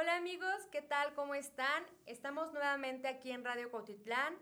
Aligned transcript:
Hola 0.00 0.16
amigos, 0.16 0.66
¿qué 0.72 0.80
tal? 0.80 1.12
¿Cómo 1.12 1.34
están? 1.34 1.84
Estamos 2.06 2.54
nuevamente 2.54 3.06
aquí 3.06 3.32
en 3.32 3.44
Radio 3.44 3.70
Cotitlán. 3.70 4.34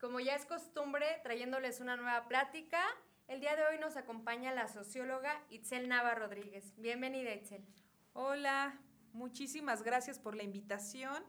Como 0.00 0.18
ya 0.18 0.34
es 0.34 0.46
costumbre, 0.46 1.04
trayéndoles 1.22 1.80
una 1.80 1.98
nueva 1.98 2.26
plática. 2.26 2.80
El 3.26 3.40
día 3.40 3.54
de 3.54 3.66
hoy 3.66 3.78
nos 3.78 3.98
acompaña 3.98 4.50
la 4.54 4.66
socióloga 4.66 5.44
Itzel 5.50 5.90
Nava 5.90 6.14
Rodríguez. 6.14 6.72
Bienvenida, 6.78 7.34
Itzel. 7.34 7.66
Hola, 8.14 8.80
muchísimas 9.12 9.82
gracias 9.82 10.18
por 10.18 10.34
la 10.34 10.42
invitación. 10.42 11.22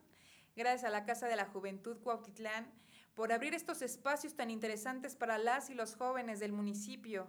Gracias 0.55 0.85
a 0.85 0.89
la 0.89 1.03
Casa 1.03 1.27
de 1.27 1.35
la 1.35 1.45
Juventud 1.45 2.01
Cuautitlán 2.01 2.71
por 3.13 3.33
abrir 3.33 3.53
estos 3.53 3.81
espacios 3.81 4.37
tan 4.37 4.51
interesantes 4.51 5.17
para 5.17 5.37
las 5.37 5.69
y 5.69 5.73
los 5.73 5.97
jóvenes 5.97 6.39
del 6.39 6.53
municipio. 6.53 7.27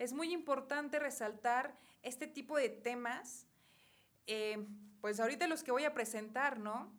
Es 0.00 0.14
muy 0.14 0.32
importante 0.32 0.98
resaltar 0.98 1.76
este 2.02 2.26
tipo 2.26 2.56
de 2.56 2.70
temas 2.70 3.46
eh, 4.26 4.66
pues 5.00 5.20
ahorita 5.20 5.46
los 5.48 5.62
que 5.62 5.72
voy 5.72 5.84
a 5.84 5.94
presentar, 5.94 6.58
¿no? 6.58 6.92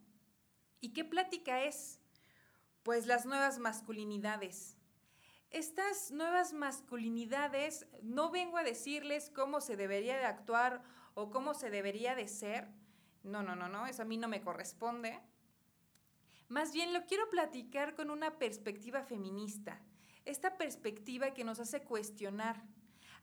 ¿Y 0.80 0.94
qué 0.94 1.06
plática 1.06 1.64
es? 1.64 2.00
Pues 2.84 3.06
las 3.06 3.26
nuevas 3.26 3.60
masculinidades. 3.60 4.78
Estas 5.52 6.12
nuevas 6.12 6.54
masculinidades 6.54 7.86
no 8.02 8.32
vengo 8.32 8.58
a 8.58 8.64
decirles 8.64 9.30
cómo 9.30 9.62
se 9.62 9.76
debería 9.76 10.18
de 10.18 10.26
actuar 10.26 10.82
o 11.14 11.30
cómo 11.30 11.54
se 11.54 11.70
debería 11.70 12.16
de 12.16 12.28
ser. 12.28 12.70
No, 13.24 13.44
no, 13.44 13.56
no, 13.56 13.68
no, 13.68 13.86
eso 13.86 14.02
a 14.02 14.06
mí 14.06 14.18
no 14.18 14.28
me 14.28 14.42
corresponde. 14.42 15.20
Más 16.48 16.74
bien 16.74 16.94
lo 16.94 17.06
quiero 17.06 17.30
platicar 17.30 17.96
con 17.96 18.10
una 18.10 18.38
perspectiva 18.38 19.04
feminista, 19.04 19.82
esta 20.26 20.58
perspectiva 20.58 21.34
que 21.34 21.44
nos 21.44 21.60
hace 21.60 21.82
cuestionar, 21.82 22.64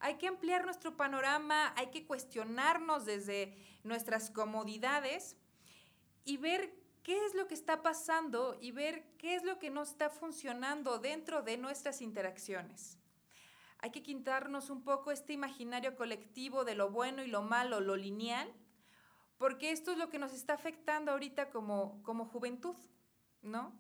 hay 0.01 0.17
que 0.17 0.29
ampliar 0.29 0.65
nuestro 0.65 0.97
panorama, 0.97 1.73
hay 1.77 1.89
que 1.89 2.07
cuestionarnos 2.07 3.05
desde 3.05 3.57
nuestras 3.83 4.31
comodidades 4.31 5.37
y 6.25 6.37
ver 6.37 6.75
qué 7.03 7.25
es 7.25 7.35
lo 7.35 7.49
que 7.49 7.55
está 7.55 7.83
pasando 7.83 8.57
y 8.61 8.71
ver 8.71 9.05
qué 9.17 9.35
es 9.35 9.43
lo 9.43 9.59
que 9.59 9.71
no 9.71 9.83
está 9.83 10.11
funcionando 10.11 10.99
dentro 10.99 11.43
de 11.43 11.57
nuestras 11.57 12.03
interacciones. 12.03 12.99
Hay 13.79 13.91
que 13.91 14.03
quitarnos 14.03 14.71
un 14.71 14.83
poco 14.83 15.11
este 15.11 15.33
imaginario 15.33 15.97
colectivo 15.97 16.65
de 16.65 16.75
lo 16.75 16.91
bueno 16.91 17.23
y 17.23 17.29
lo 17.29 17.43
malo, 17.43 17.81
lo 17.81 17.97
lineal, 17.97 18.53
porque 19.39 19.71
esto 19.71 19.93
es 19.93 19.99
lo 19.99 20.11
que 20.11 20.19
nos 20.19 20.33
está 20.33 20.55
afectando 20.55 21.13
ahorita 21.13 21.51
como, 21.51 22.03
como 22.03 22.27
juventud, 22.27 22.77
¿no? 23.41 23.73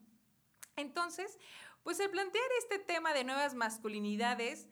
Entonces, 0.76 1.36
pues 1.82 2.00
al 2.00 2.10
plantear 2.10 2.48
este 2.60 2.78
tema 2.78 3.12
de 3.12 3.24
nuevas 3.24 3.54
masculinidades, 3.54 4.68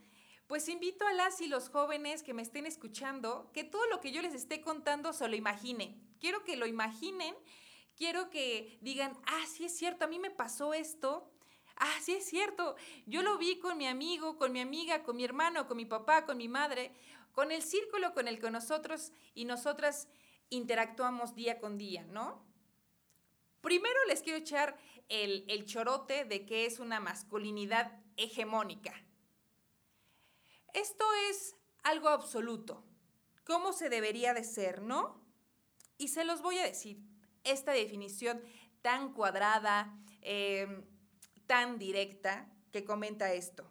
pues 0.46 0.68
invito 0.68 1.06
a 1.06 1.12
las 1.12 1.40
y 1.40 1.48
los 1.48 1.68
jóvenes 1.68 2.22
que 2.22 2.34
me 2.34 2.42
estén 2.42 2.66
escuchando 2.66 3.50
que 3.52 3.64
todo 3.64 3.84
lo 3.88 4.00
que 4.00 4.12
yo 4.12 4.22
les 4.22 4.34
esté 4.34 4.60
contando 4.60 5.12
se 5.12 5.26
lo 5.28 5.34
imaginen. 5.34 6.00
Quiero 6.20 6.44
que 6.44 6.56
lo 6.56 6.66
imaginen, 6.66 7.34
quiero 7.96 8.30
que 8.30 8.78
digan, 8.80 9.18
ah, 9.26 9.44
sí 9.48 9.64
es 9.64 9.76
cierto, 9.76 10.04
a 10.04 10.08
mí 10.08 10.18
me 10.18 10.30
pasó 10.30 10.72
esto. 10.72 11.30
Ah, 11.76 11.98
sí 12.00 12.14
es 12.14 12.24
cierto, 12.24 12.76
yo 13.04 13.22
lo 13.22 13.36
vi 13.36 13.58
con 13.58 13.76
mi 13.76 13.86
amigo, 13.86 14.38
con 14.38 14.50
mi 14.50 14.60
amiga, 14.60 15.02
con 15.02 15.16
mi 15.16 15.24
hermano, 15.24 15.66
con 15.66 15.76
mi 15.76 15.84
papá, 15.84 16.24
con 16.24 16.38
mi 16.38 16.48
madre, 16.48 16.92
con 17.32 17.52
el 17.52 17.62
círculo 17.62 18.14
con 18.14 18.28
el 18.28 18.40
que 18.40 18.50
nosotros 18.50 19.12
y 19.34 19.44
nosotras 19.44 20.08
interactuamos 20.48 21.34
día 21.34 21.58
con 21.58 21.76
día, 21.76 22.04
¿no? 22.04 22.42
Primero 23.60 23.98
les 24.08 24.22
quiero 24.22 24.38
echar 24.38 24.78
el, 25.10 25.44
el 25.48 25.66
chorote 25.66 26.24
de 26.24 26.46
que 26.46 26.64
es 26.64 26.78
una 26.78 26.98
masculinidad 26.98 28.00
hegemónica. 28.16 28.94
Esto 30.76 31.06
es 31.30 31.56
algo 31.84 32.10
absoluto. 32.10 32.84
¿Cómo 33.44 33.72
se 33.72 33.88
debería 33.88 34.34
de 34.34 34.44
ser, 34.44 34.82
no? 34.82 35.24
Y 35.96 36.08
se 36.08 36.22
los 36.22 36.42
voy 36.42 36.58
a 36.58 36.64
decir. 36.64 37.00
Esta 37.44 37.72
definición 37.72 38.42
tan 38.82 39.14
cuadrada, 39.14 39.98
em, 40.20 40.84
tan 41.46 41.78
directa, 41.78 42.52
que 42.72 42.84
comenta 42.84 43.32
esto. 43.32 43.66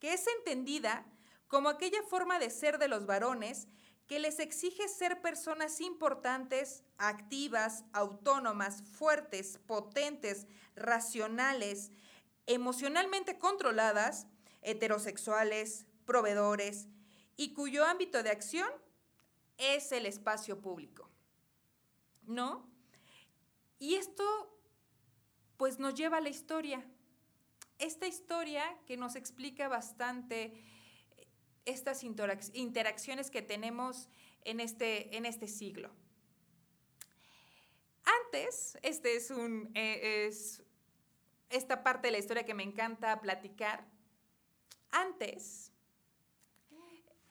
Que 0.00 0.14
es 0.14 0.26
entendida 0.38 1.04
como 1.46 1.68
aquella 1.68 2.02
forma 2.04 2.38
de 2.38 2.48
ser 2.48 2.78
de 2.78 2.88
los 2.88 3.04
varones 3.04 3.68
que 4.06 4.18
les 4.18 4.38
exige 4.38 4.88
ser 4.88 5.20
personas 5.20 5.78
importantes, 5.82 6.84
activas, 6.96 7.84
autónomas, 7.92 8.82
fuertes, 8.82 9.58
potentes, 9.66 10.46
racionales, 10.74 11.90
emocionalmente 12.46 13.38
controladas, 13.38 14.26
heterosexuales, 14.62 15.84
proveedores 16.08 16.88
y 17.36 17.52
cuyo 17.52 17.84
ámbito 17.84 18.22
de 18.22 18.30
acción 18.30 18.68
es 19.58 19.92
el 19.92 20.06
espacio 20.06 20.58
público. 20.60 21.08
¿No? 22.26 22.66
Y 23.78 23.94
esto 23.94 24.24
pues 25.58 25.78
nos 25.78 25.94
lleva 25.94 26.16
a 26.16 26.20
la 26.20 26.30
historia. 26.30 26.82
Esta 27.78 28.06
historia 28.06 28.64
que 28.86 28.96
nos 28.96 29.16
explica 29.16 29.68
bastante 29.68 30.64
estas 31.66 32.02
interacciones 32.02 33.30
que 33.30 33.42
tenemos 33.42 34.08
en 34.44 34.60
este, 34.60 35.14
en 35.16 35.26
este 35.26 35.46
siglo. 35.46 35.90
Antes, 38.24 38.78
este 38.82 39.16
es 39.16 39.30
un, 39.30 39.70
eh, 39.74 40.26
es 40.26 40.62
esta 41.50 41.82
parte 41.82 42.08
de 42.08 42.12
la 42.12 42.18
historia 42.18 42.44
que 42.44 42.54
me 42.54 42.62
encanta 42.62 43.20
platicar. 43.20 43.84
Antes, 44.90 45.67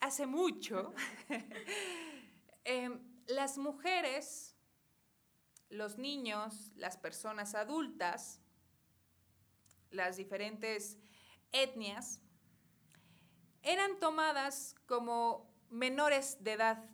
hace 0.07 0.25
mucho, 0.25 0.93
em, 2.63 2.99
las 3.27 3.57
mujeres, 3.57 4.55
los 5.69 5.97
niños, 5.97 6.71
las 6.75 6.97
personas 6.97 7.55
adultas, 7.55 8.39
las 9.91 10.15
diferentes 10.15 10.97
etnias, 11.51 12.21
eran 13.63 13.99
tomadas 13.99 14.75
como 14.85 15.53
menores 15.69 16.41
de 16.41 16.53
edad 16.53 16.89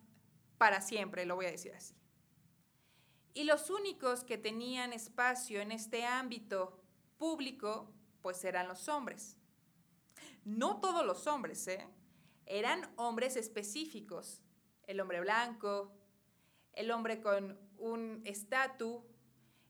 para 0.58 0.82
siempre, 0.82 1.26
lo 1.26 1.36
voy 1.36 1.46
a 1.46 1.52
decir 1.52 1.74
así. 1.76 1.96
Y 3.36 3.44
los 3.44 3.70
únicos 3.70 4.24
que 4.24 4.40
tenían 4.40 4.92
espacio 4.92 5.62
en 5.62 5.72
este 5.72 6.06
ámbito 6.06 6.82
público, 7.18 7.94
pues 8.24 8.44
eran 8.44 8.68
los 8.68 8.88
hombres. 8.88 9.38
No 10.46 10.80
todos 10.80 11.06
los 11.06 11.28
hombres, 11.28 11.68
¿eh? 11.68 11.88
Eran 12.46 12.92
hombres 12.96 13.36
específicos. 13.36 14.42
El 14.86 15.00
hombre 15.00 15.22
blanco, 15.22 15.92
el 16.74 16.92
hombre 16.92 17.22
con 17.22 17.60
un 17.78 18.22
estatus 18.26 19.04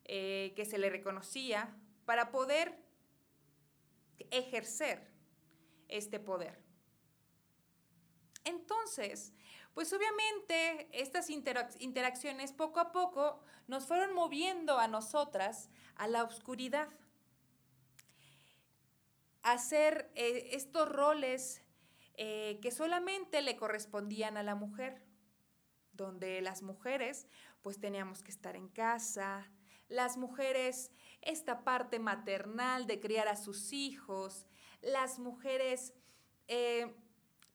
eh, 0.05 0.53
que 0.55 0.65
se 0.65 0.77
le 0.77 0.89
reconocía 0.89 1.75
para 2.05 2.31
poder 2.31 2.77
ejercer 4.31 5.11
este 5.87 6.19
poder. 6.19 6.59
Entonces, 8.45 9.33
pues 9.73 9.91
obviamente 9.93 10.87
estas 10.91 11.29
interacciones 11.29 12.51
poco 12.51 12.79
a 12.79 12.91
poco 12.91 13.41
nos 13.67 13.85
fueron 13.85 14.13
moviendo 14.13 14.77
a 14.77 14.87
nosotras 14.87 15.69
a 15.95 16.07
la 16.07 16.23
oscuridad, 16.23 16.89
hacer 19.41 20.11
eh, 20.15 20.49
estos 20.51 20.87
roles 20.89 21.62
eh, 22.15 22.59
que 22.61 22.71
solamente 22.71 23.41
le 23.41 23.55
correspondían 23.55 24.37
a 24.37 24.43
la 24.43 24.55
mujer, 24.55 25.01
donde 25.93 26.41
las 26.41 26.61
mujeres 26.61 27.27
pues 27.61 27.79
teníamos 27.79 28.23
que 28.23 28.31
estar 28.31 28.55
en 28.55 28.67
casa, 28.67 29.51
las 29.87 30.17
mujeres 30.17 30.91
esta 31.21 31.63
parte 31.63 31.99
maternal 31.99 32.87
de 32.87 32.99
criar 32.99 33.27
a 33.27 33.35
sus 33.35 33.73
hijos, 33.73 34.45
las 34.81 35.19
mujeres 35.19 35.93
eh, 36.47 36.93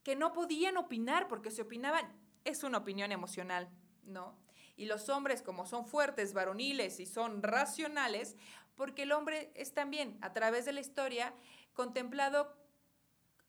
que 0.03 0.15
no 0.15 0.33
podían 0.33 0.77
opinar 0.77 1.27
porque 1.27 1.51
se 1.51 1.61
opinaban, 1.61 2.11
es 2.43 2.63
una 2.63 2.79
opinión 2.79 3.11
emocional, 3.11 3.69
¿no? 4.03 4.37
Y 4.75 4.85
los 4.85 5.09
hombres 5.09 5.41
como 5.41 5.65
son 5.65 5.85
fuertes, 5.85 6.33
varoniles 6.33 6.99
y 6.99 7.05
son 7.05 7.43
racionales, 7.43 8.35
porque 8.75 9.03
el 9.03 9.11
hombre 9.11 9.51
es 9.55 9.73
también 9.73 10.17
a 10.21 10.31
través 10.33 10.65
de 10.65 10.71
la 10.71 10.79
historia 10.79 11.33
contemplado 11.73 12.57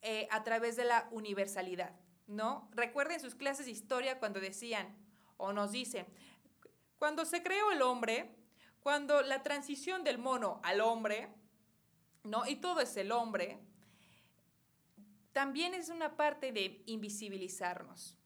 eh, 0.03 0.29
a 0.31 0.45
través 0.45 0.77
de 0.77 0.85
la 0.85 1.09
universalidad, 1.11 1.95
¿no? 2.27 2.69
Recuerden 2.73 3.21
sus 3.21 3.35
clases 3.35 3.67
de 3.67 3.73
historia 3.73 4.19
cuando 4.19 4.41
decían 4.41 4.97
o 5.37 5.53
nos 5.53 5.73
dicen, 5.73 6.07
cuando 6.99 7.25
se 7.25 7.43
creó 7.43 7.71
el 7.73 7.83
hombre, 7.83 8.35
cuando 8.81 9.23
la 9.23 9.43
transición 9.43 10.05
del 10.05 10.19
mono 10.19 10.61
al 10.63 10.81
hombre, 10.81 11.29
¿no? 12.25 12.47
Y 12.47 12.57
todo 12.57 12.81
es 12.81 12.97
el 12.97 13.13
hombre, 13.13 13.59
también 15.33 15.75
es 15.75 15.89
una 15.89 16.17
parte 16.17 16.53
de 16.53 16.83
invisibilizarnos. 16.87 18.17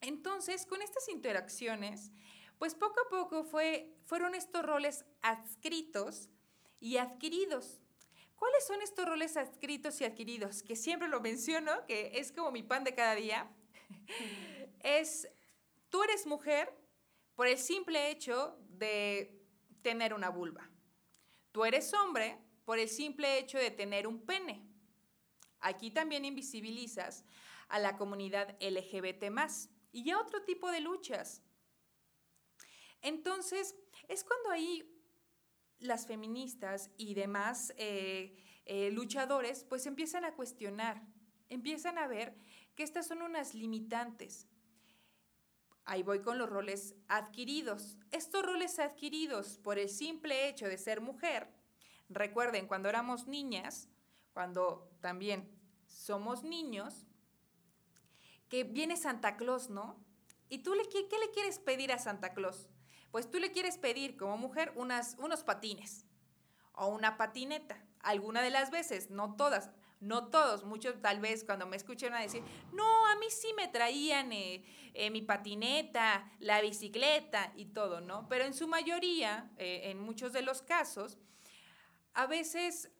Entonces, 0.00 0.64
con 0.64 0.80
estas 0.80 1.08
interacciones, 1.08 2.12
pues 2.58 2.74
poco 2.74 3.00
a 3.00 3.08
poco 3.08 3.44
fue, 3.44 3.96
fueron 4.04 4.34
estos 4.34 4.64
roles 4.64 5.04
adscritos 5.22 6.28
y 6.80 6.98
adquiridos. 6.98 7.80
¿Cuáles 8.38 8.66
son 8.66 8.80
estos 8.82 9.04
roles 9.04 9.36
adscritos 9.36 10.00
y 10.00 10.04
adquiridos? 10.04 10.62
Que 10.62 10.76
siempre 10.76 11.08
lo 11.08 11.20
menciono, 11.20 11.84
que 11.86 12.12
es 12.14 12.30
como 12.30 12.52
mi 12.52 12.62
pan 12.62 12.84
de 12.84 12.94
cada 12.94 13.16
día. 13.16 13.50
es, 14.80 15.28
tú 15.90 16.04
eres 16.04 16.24
mujer, 16.24 16.72
por 17.34 17.48
el 17.48 17.58
simple 17.58 18.10
hecho 18.10 18.56
de 18.68 19.44
tener 19.82 20.14
una 20.14 20.28
vulva. 20.28 20.70
Tú 21.52 21.64
eres 21.64 21.92
hombre 21.94 22.38
por 22.64 22.78
el 22.78 22.88
simple 22.88 23.38
hecho 23.38 23.58
de 23.58 23.70
tener 23.70 24.06
un 24.06 24.24
pene. 24.24 24.64
Aquí 25.60 25.90
también 25.90 26.24
invisibilizas 26.24 27.24
a 27.68 27.78
la 27.78 27.96
comunidad 27.96 28.56
LGBT 28.60 29.24
y 29.92 30.10
a 30.10 30.18
otro 30.18 30.44
tipo 30.44 30.70
de 30.70 30.80
luchas. 30.80 31.42
Entonces, 33.02 33.74
es 34.06 34.24
cuando 34.24 34.50
ahí 34.50 34.97
las 35.88 36.06
feministas 36.06 36.90
y 36.96 37.14
demás 37.14 37.74
eh, 37.76 38.36
eh, 38.66 38.90
luchadores 38.92 39.64
pues 39.64 39.86
empiezan 39.86 40.24
a 40.24 40.34
cuestionar, 40.34 41.02
empiezan 41.48 41.98
a 41.98 42.06
ver 42.06 42.36
que 42.76 42.84
estas 42.84 43.08
son 43.08 43.22
unas 43.22 43.54
limitantes. 43.54 44.46
Ahí 45.84 46.02
voy 46.02 46.20
con 46.20 46.36
los 46.38 46.50
roles 46.50 46.94
adquiridos. 47.08 47.98
Estos 48.12 48.44
roles 48.44 48.78
adquiridos 48.78 49.58
por 49.58 49.78
el 49.78 49.88
simple 49.88 50.48
hecho 50.48 50.68
de 50.68 50.76
ser 50.76 51.00
mujer, 51.00 51.48
recuerden, 52.10 52.66
cuando 52.66 52.90
éramos 52.90 53.26
niñas, 53.26 53.88
cuando 54.34 54.90
también 55.00 55.50
somos 55.86 56.44
niños, 56.44 57.06
que 58.50 58.64
viene 58.64 58.96
Santa 58.96 59.36
Claus, 59.36 59.70
¿no? 59.70 59.98
¿Y 60.50 60.58
tú 60.58 60.72
qué 60.90 61.18
le 61.18 61.30
quieres 61.32 61.58
pedir 61.58 61.90
a 61.92 61.98
Santa 61.98 62.34
Claus? 62.34 62.68
Pues 63.10 63.30
tú 63.30 63.38
le 63.38 63.52
quieres 63.52 63.78
pedir 63.78 64.16
como 64.16 64.36
mujer 64.36 64.72
unas, 64.76 65.16
unos 65.18 65.42
patines 65.42 66.06
o 66.72 66.88
una 66.88 67.16
patineta. 67.16 67.82
Alguna 68.00 68.42
de 68.42 68.50
las 68.50 68.70
veces, 68.70 69.10
no 69.10 69.34
todas, 69.34 69.70
no 70.00 70.28
todos, 70.28 70.64
muchos 70.64 71.00
tal 71.00 71.20
vez 71.20 71.44
cuando 71.44 71.66
me 71.66 71.76
escuchen 71.76 72.14
a 72.14 72.20
decir, 72.20 72.42
no, 72.72 73.06
a 73.06 73.16
mí 73.16 73.26
sí 73.30 73.48
me 73.56 73.66
traían 73.68 74.32
eh, 74.32 74.64
eh, 74.94 75.10
mi 75.10 75.22
patineta, 75.22 76.30
la 76.38 76.60
bicicleta 76.60 77.52
y 77.56 77.66
todo, 77.66 78.00
¿no? 78.00 78.28
Pero 78.28 78.44
en 78.44 78.54
su 78.54 78.68
mayoría, 78.68 79.50
eh, 79.56 79.90
en 79.90 79.98
muchos 79.98 80.32
de 80.32 80.42
los 80.42 80.62
casos, 80.62 81.18
a 82.14 82.26
veces 82.26 82.90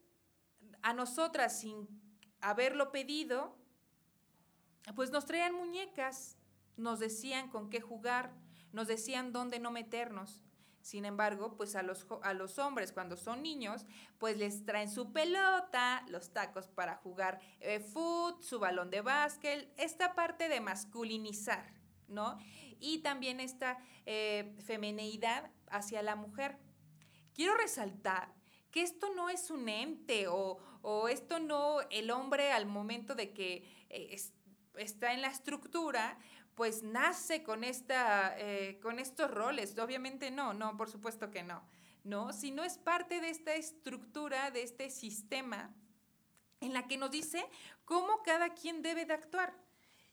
a 0.83 0.93
nosotras 0.93 1.61
sin 1.61 1.89
haberlo 2.41 2.91
pedido, 2.91 3.57
pues 4.95 5.11
nos 5.11 5.27
traían 5.27 5.55
muñecas, 5.55 6.37
nos 6.77 6.99
decían 6.99 7.49
con 7.51 7.71
qué 7.71 7.81
jugar, 7.81 8.33
nos 8.73 8.87
decían 8.87 9.33
dónde 9.33 9.59
no 9.59 9.71
meternos. 9.71 10.43
Sin 10.81 11.05
embargo, 11.05 11.57
pues 11.57 11.77
a 11.77 11.83
los, 11.83 12.07
a 12.23 12.33
los 12.33 12.59
hombres 12.59 12.93
cuando 12.93 13.17
son 13.17 13.43
niños, 13.43 13.85
pues 14.19 14.39
les 14.39 14.65
traen 14.65 14.91
su 14.91 15.13
pelota, 15.13 16.05
los 16.09 16.33
tacos 16.33 16.67
para 16.69 16.97
jugar 16.97 17.41
eh, 17.61 17.81
foot, 17.81 18.43
su 18.43 18.59
balón 18.59 18.91
de 18.91 19.03
básquet, 19.03 19.73
esta 19.77 20.15
parte 20.15 20.49
de 20.49 20.61
masculinizar, 20.61 21.75
¿no? 22.07 22.39
Y 22.81 22.99
también 22.99 23.41
esta 23.41 23.79
eh, 24.07 24.55
femineidad 24.65 25.51
hacia 25.71 26.01
la 26.01 26.17
mujer. 26.17 26.57
Quiero 27.35 27.55
resaltar 27.57 28.33
que 28.71 28.83
esto 28.83 29.13
no 29.15 29.29
es 29.29 29.51
un 29.51 29.69
ente 29.69 30.29
o, 30.29 30.59
o 30.83 31.09
esto 31.09 31.39
no, 31.39 31.81
el 31.91 32.11
hombre 32.11 32.53
al 32.53 32.67
momento 32.67 33.15
de 33.15 33.33
que 33.33 33.87
eh, 33.91 34.17
está 34.77 35.13
en 35.13 35.23
la 35.23 35.29
estructura, 35.29 36.19
pues 36.59 36.83
nace 36.83 37.45
con, 37.45 37.63
esta, 37.63 38.37
eh, 38.37 38.81
con 38.83 38.99
estos 38.99 39.31
roles. 39.31 39.79
Obviamente 39.79 40.33
no, 40.33 40.53
no, 40.55 40.77
por 40.77 40.91
supuesto 40.91 41.31
que 41.31 41.45
no, 41.45 41.63
¿no? 42.03 42.33
Sino 42.33 42.65
es 42.65 42.79
parte 42.79 43.21
de 43.21 43.31
esta 43.31 43.55
estructura, 43.55 44.51
de 44.51 44.65
este 44.65 44.91
sistema 44.91 45.73
en 46.61 46.73
la 46.73 46.89
que 46.89 46.99
nos 46.99 47.13
dice 47.13 47.49
cómo 47.85 48.25
cada 48.25 48.55
quien 48.55 48.83
debe 48.83 49.07
de 49.07 49.15
actuar. 49.15 49.55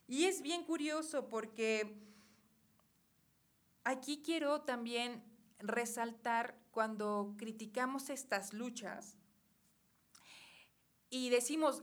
Y 0.06 0.26
es 0.26 0.40
bien 0.40 0.62
curioso 0.62 1.28
porque 1.28 1.98
aquí 3.82 4.22
quiero 4.24 4.60
también 4.60 5.24
resaltar 5.58 6.56
cuando 6.70 7.34
criticamos 7.36 8.08
estas 8.08 8.52
luchas 8.52 9.16
y 11.10 11.28
decimos, 11.30 11.82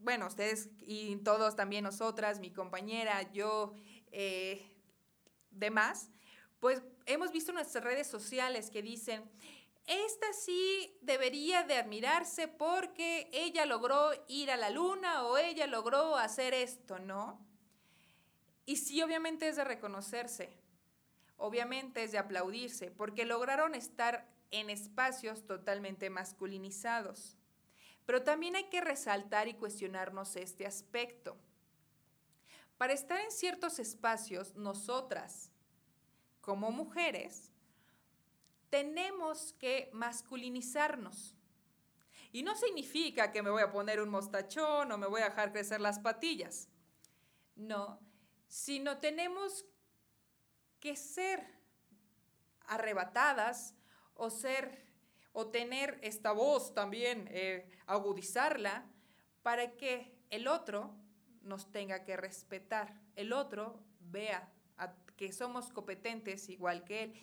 bueno, 0.00 0.26
ustedes 0.26 0.68
y 0.80 1.16
todos 1.16 1.56
también 1.56 1.84
nosotras, 1.84 2.40
mi 2.40 2.50
compañera, 2.50 3.30
yo, 3.32 3.74
eh, 4.12 4.62
demás, 5.50 6.10
pues 6.58 6.82
hemos 7.06 7.32
visto 7.32 7.52
nuestras 7.52 7.84
redes 7.84 8.06
sociales 8.06 8.70
que 8.70 8.82
dicen, 8.82 9.30
esta 9.86 10.32
sí 10.32 10.96
debería 11.00 11.64
de 11.64 11.74
admirarse 11.74 12.48
porque 12.48 13.28
ella 13.32 13.66
logró 13.66 14.10
ir 14.28 14.50
a 14.50 14.56
la 14.56 14.70
luna 14.70 15.24
o 15.24 15.36
ella 15.36 15.66
logró 15.66 16.16
hacer 16.16 16.54
esto, 16.54 16.98
¿no? 16.98 17.44
Y 18.66 18.76
sí, 18.76 19.02
obviamente 19.02 19.48
es 19.48 19.56
de 19.56 19.64
reconocerse, 19.64 20.56
obviamente 21.36 22.04
es 22.04 22.12
de 22.12 22.18
aplaudirse, 22.18 22.90
porque 22.90 23.24
lograron 23.24 23.74
estar 23.74 24.28
en 24.50 24.70
espacios 24.70 25.44
totalmente 25.46 26.08
masculinizados. 26.10 27.39
Pero 28.06 28.22
también 28.22 28.56
hay 28.56 28.68
que 28.68 28.80
resaltar 28.80 29.48
y 29.48 29.54
cuestionarnos 29.54 30.36
este 30.36 30.66
aspecto. 30.66 31.36
Para 32.76 32.92
estar 32.92 33.20
en 33.20 33.30
ciertos 33.30 33.78
espacios, 33.78 34.56
nosotras, 34.56 35.50
como 36.40 36.70
mujeres, 36.70 37.52
tenemos 38.70 39.52
que 39.58 39.90
masculinizarnos. 39.92 41.36
Y 42.32 42.42
no 42.42 42.54
significa 42.54 43.32
que 43.32 43.42
me 43.42 43.50
voy 43.50 43.62
a 43.62 43.72
poner 43.72 44.00
un 44.00 44.08
mostachón 44.08 44.90
o 44.92 44.98
me 44.98 45.06
voy 45.06 45.20
a 45.20 45.30
dejar 45.30 45.52
crecer 45.52 45.80
las 45.80 45.98
patillas. 45.98 46.68
No, 47.56 48.00
sino 48.48 48.98
tenemos 48.98 49.66
que 50.78 50.96
ser 50.96 51.46
arrebatadas 52.66 53.74
o 54.14 54.30
ser 54.30 54.89
o 55.32 55.48
tener 55.48 55.98
esta 56.02 56.32
voz 56.32 56.74
también, 56.74 57.28
eh, 57.30 57.68
agudizarla, 57.86 58.86
para 59.42 59.76
que 59.76 60.12
el 60.30 60.48
otro 60.48 60.94
nos 61.42 61.70
tenga 61.70 62.04
que 62.04 62.16
respetar, 62.16 63.00
el 63.16 63.32
otro 63.32 63.82
vea 64.00 64.52
que 65.16 65.32
somos 65.32 65.70
competentes 65.70 66.48
igual 66.48 66.82
que 66.82 67.02
él, 67.02 67.14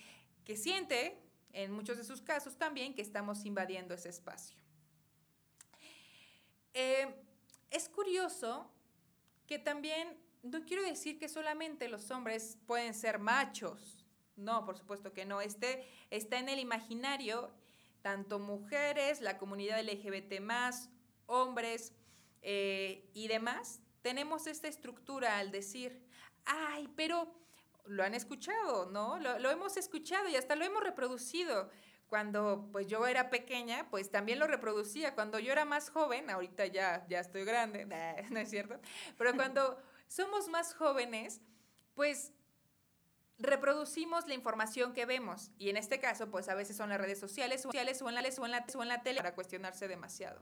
que 0.45 0.55
siente, 0.55 1.17
en 1.51 1.71
muchos 1.71 1.97
de 1.97 2.03
sus 2.03 2.21
casos 2.21 2.55
también, 2.55 2.93
que 2.93 3.01
estamos 3.01 3.43
invadiendo 3.43 3.95
ese 3.95 4.09
espacio. 4.09 4.55
Eh, 6.75 7.07
es 7.71 7.89
curioso 7.89 8.71
que 9.47 9.57
también, 9.57 10.15
no 10.43 10.63
quiero 10.63 10.83
decir 10.83 11.17
que 11.17 11.27
solamente 11.27 11.87
los 11.87 12.11
hombres 12.11 12.59
pueden 12.67 12.93
ser 12.93 13.17
machos, 13.17 14.05
no, 14.35 14.63
por 14.63 14.77
supuesto 14.77 15.11
que 15.11 15.25
no, 15.25 15.41
este 15.41 15.83
está 16.11 16.37
en 16.37 16.49
el 16.49 16.59
imaginario 16.59 17.51
tanto 18.07 18.39
mujeres, 18.39 19.19
la 19.19 19.37
comunidad 19.37 19.83
LGBT 19.83 20.41
hombres 21.25 21.91
eh, 22.41 23.11
y 23.13 23.27
demás, 23.27 23.81
tenemos 24.01 24.47
esta 24.47 24.69
estructura 24.69 25.39
al 25.39 25.51
decir, 25.51 26.07
ay, 26.45 26.87
pero 26.95 27.37
lo 27.83 28.05
han 28.05 28.13
escuchado, 28.13 28.85
¿no? 28.85 29.19
Lo, 29.19 29.51
hemos 29.51 29.75
escuchado 29.75 30.29
y 30.29 30.37
hasta 30.37 30.55
lo 30.55 30.63
hemos 30.63 30.81
reproducido. 30.85 31.69
Cuando 32.07 32.69
pues 32.71 32.87
yo 32.87 33.05
era 33.05 33.29
pequeña, 33.29 33.89
pues 33.89 34.09
también 34.09 34.39
lo 34.39 34.47
reproducía. 34.47 35.13
Cuando 35.13 35.37
yo 35.37 35.51
era 35.51 35.65
más 35.65 35.89
joven, 35.89 36.29
ahorita 36.29 36.65
ya, 36.67 37.05
ya 37.09 37.19
estoy 37.19 37.43
grande, 37.43 37.85
no 38.31 38.39
es 38.39 38.49
cierto, 38.49 38.79
pero 39.17 39.35
cuando 39.35 39.77
somos 40.07 40.47
más 40.47 40.73
jóvenes, 40.73 41.41
pues 41.93 42.31
reproducimos 43.39 44.27
la 44.27 44.33
información 44.33 44.93
que 44.93 45.05
vemos 45.05 45.51
y 45.57 45.69
en 45.69 45.77
este 45.77 45.99
caso 45.99 46.29
pues 46.29 46.49
a 46.49 46.55
veces 46.55 46.75
son 46.75 46.89
las 46.89 46.99
redes 46.99 47.19
sociales, 47.19 47.61
sociales 47.61 48.01
o, 48.01 48.09
en 48.09 48.15
la, 48.15 48.21
o, 48.21 48.45
en 48.45 48.51
la, 48.51 48.65
o 48.75 48.81
en 48.83 48.89
la 48.89 49.03
tele 49.03 49.19
para 49.19 49.35
cuestionarse 49.35 49.87
demasiado. 49.87 50.41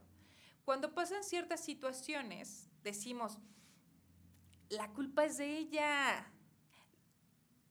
Cuando 0.64 0.94
pasan 0.94 1.24
ciertas 1.24 1.64
situaciones 1.64 2.70
decimos, 2.84 3.40
la 4.70 4.92
culpa 4.94 5.26
es 5.26 5.38
de 5.38 5.58
ella. 5.58 6.32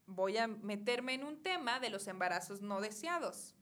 Voy 0.07 0.37
a 0.37 0.47
meterme 0.47 1.15
en 1.15 1.25
un 1.25 1.43
tema 1.43 1.81
de 1.81 1.91
los 1.91 2.07
embarazos 2.07 2.61
no 2.61 2.81
deseados. 2.81 3.55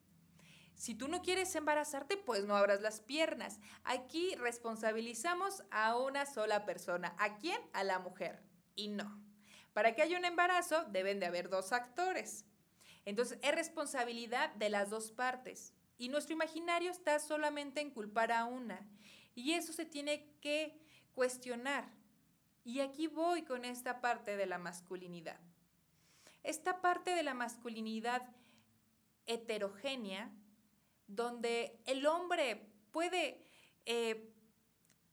Si 0.75 0.95
tú 0.95 1.07
no 1.07 1.23
quieres 1.23 1.55
embarazarte, 1.55 2.17
pues 2.17 2.45
no 2.45 2.57
abras 2.57 2.81
las 2.81 3.01
piernas. 3.01 3.61
Aquí 3.85 4.35
responsabilizamos 4.37 5.63
a 5.71 5.97
una 5.97 6.27
sola 6.27 6.65
persona. 6.65 7.15
¿A 7.19 7.37
quién? 7.37 7.61
A 7.73 7.85
la 7.85 8.01
mujer. 8.01 8.43
Y 8.75 8.89
no. 8.89 9.23
Para 9.73 9.95
que 9.95 10.03
haya 10.03 10.19
un 10.19 10.25
embarazo 10.25 10.85
deben 10.85 11.19
de 11.19 11.27
haber 11.27 11.49
dos 11.49 11.73
actores. 11.73 12.45
Entonces 13.05 13.39
es 13.43 13.55
responsabilidad 13.55 14.55
de 14.55 14.69
las 14.69 14.91
dos 14.91 15.13
partes. 15.13 15.75
Y 15.99 16.09
nuestro 16.09 16.35
imaginario 16.35 16.91
está 16.91 17.19
solamente 17.19 17.81
en 17.81 17.91
culpar 17.91 18.33
a 18.33 18.45
una. 18.45 18.87
Y 19.35 19.53
eso 19.53 19.73
se 19.73 19.87
tiene 19.87 20.27
que 20.41 20.79
cuestionar. 21.15 21.89
Y 22.65 22.81
aquí 22.81 23.07
voy 23.07 23.43
con 23.43 23.65
esta 23.65 24.01
parte 24.01 24.37
de 24.37 24.47
la 24.47 24.59
masculinidad. 24.59 25.41
Esta 26.43 26.81
parte 26.81 27.15
de 27.15 27.23
la 27.23 27.35
masculinidad 27.35 28.29
heterogénea, 29.27 30.31
donde 31.07 31.81
el 31.87 32.07
hombre 32.07 32.69
puede 32.91 33.47
eh, 33.87 34.33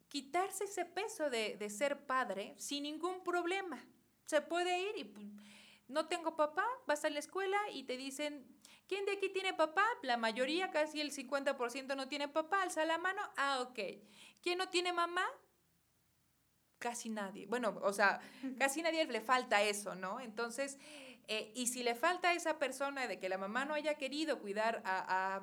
quitarse 0.10 0.66
ese 0.66 0.86
peso 0.86 1.30
de 1.30 1.70
ser 1.70 2.06
padre 2.06 2.56
sin 2.58 2.84
ningún 2.84 3.24
problema 3.24 3.84
se 4.30 4.42
puede 4.42 4.78
ir 4.90 4.98
y 4.98 5.12
no 5.88 6.06
tengo 6.06 6.36
papá, 6.36 6.64
vas 6.86 7.04
a 7.04 7.10
la 7.10 7.18
escuela 7.18 7.58
y 7.74 7.84
te 7.84 7.98
dicen, 7.98 8.46
¿quién 8.88 9.04
de 9.06 9.14
aquí 9.14 9.30
tiene 9.30 9.56
papá? 9.56 9.84
La 10.04 10.18
mayoría, 10.18 10.70
casi 10.70 11.02
el 11.02 11.12
50% 11.12 11.96
no 11.96 12.08
tiene 12.08 12.28
papá, 12.28 12.62
alza 12.62 12.86
la 12.86 13.00
mano, 13.00 13.20
ah, 13.38 13.60
ok. 13.62 13.80
¿Quién 14.44 14.60
no 14.60 14.70
tiene 14.70 14.94
mamá? 14.94 15.26
Casi 16.78 17.10
nadie. 17.10 17.48
Bueno, 17.48 17.80
o 17.82 17.92
sea, 17.92 18.22
casi 18.60 18.84
nadie 18.84 19.04
le 19.06 19.20
falta 19.20 19.64
eso, 19.64 19.96
¿no? 19.96 20.20
Entonces, 20.20 20.78
eh, 21.28 21.52
y 21.56 21.66
si 21.66 21.82
le 21.82 21.96
falta 21.96 22.30
a 22.30 22.34
esa 22.34 22.60
persona 22.60 23.08
de 23.08 23.20
que 23.20 23.30
la 23.30 23.40
mamá 23.40 23.66
no 23.66 23.74
haya 23.74 23.96
querido 23.96 24.40
cuidar 24.40 24.84
a, 24.86 25.42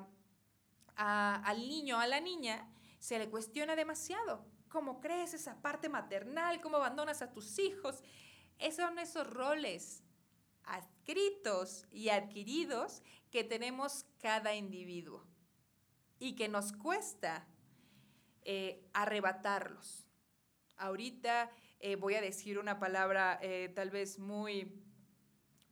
al 0.95 1.67
niño 1.67 1.97
o 1.97 1.99
a 1.99 2.07
la 2.07 2.21
niña, 2.21 2.69
se 2.99 3.19
le 3.19 3.29
cuestiona 3.29 3.75
demasiado. 3.75 4.45
¿Cómo 4.69 5.01
crees 5.01 5.33
esa 5.33 5.61
parte 5.61 5.89
maternal? 5.89 6.61
¿Cómo 6.61 6.77
abandonas 6.77 7.21
a 7.21 7.33
tus 7.33 7.59
hijos? 7.59 8.01
Esos 8.59 8.85
son 8.85 8.99
esos 8.99 9.27
roles 9.27 10.03
adscritos 10.63 11.85
y 11.91 12.09
adquiridos 12.09 13.01
que 13.31 13.43
tenemos 13.43 14.05
cada 14.19 14.55
individuo 14.55 15.23
y 16.19 16.35
que 16.35 16.49
nos 16.49 16.73
cuesta 16.73 17.47
eh, 18.43 18.85
arrebatarlos. 18.93 20.07
Ahorita 20.77 21.51
eh, 21.79 21.95
voy 21.95 22.15
a 22.15 22.21
decir 22.21 22.59
una 22.59 22.79
palabra 22.79 23.39
eh, 23.41 23.71
tal 23.75 23.89
vez 23.89 24.19
muy 24.19 24.83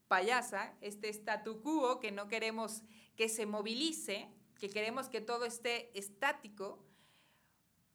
payasa, 0.07 0.75
este 0.81 1.09
statu 1.09 1.61
quo, 1.61 1.99
que 1.99 2.11
no 2.11 2.27
queremos 2.27 2.83
que 3.15 3.27
se 3.27 3.45
movilice, 3.45 4.29
que 4.59 4.69
queremos 4.69 5.09
que 5.09 5.21
todo 5.21 5.45
esté 5.45 5.97
estático, 5.97 6.85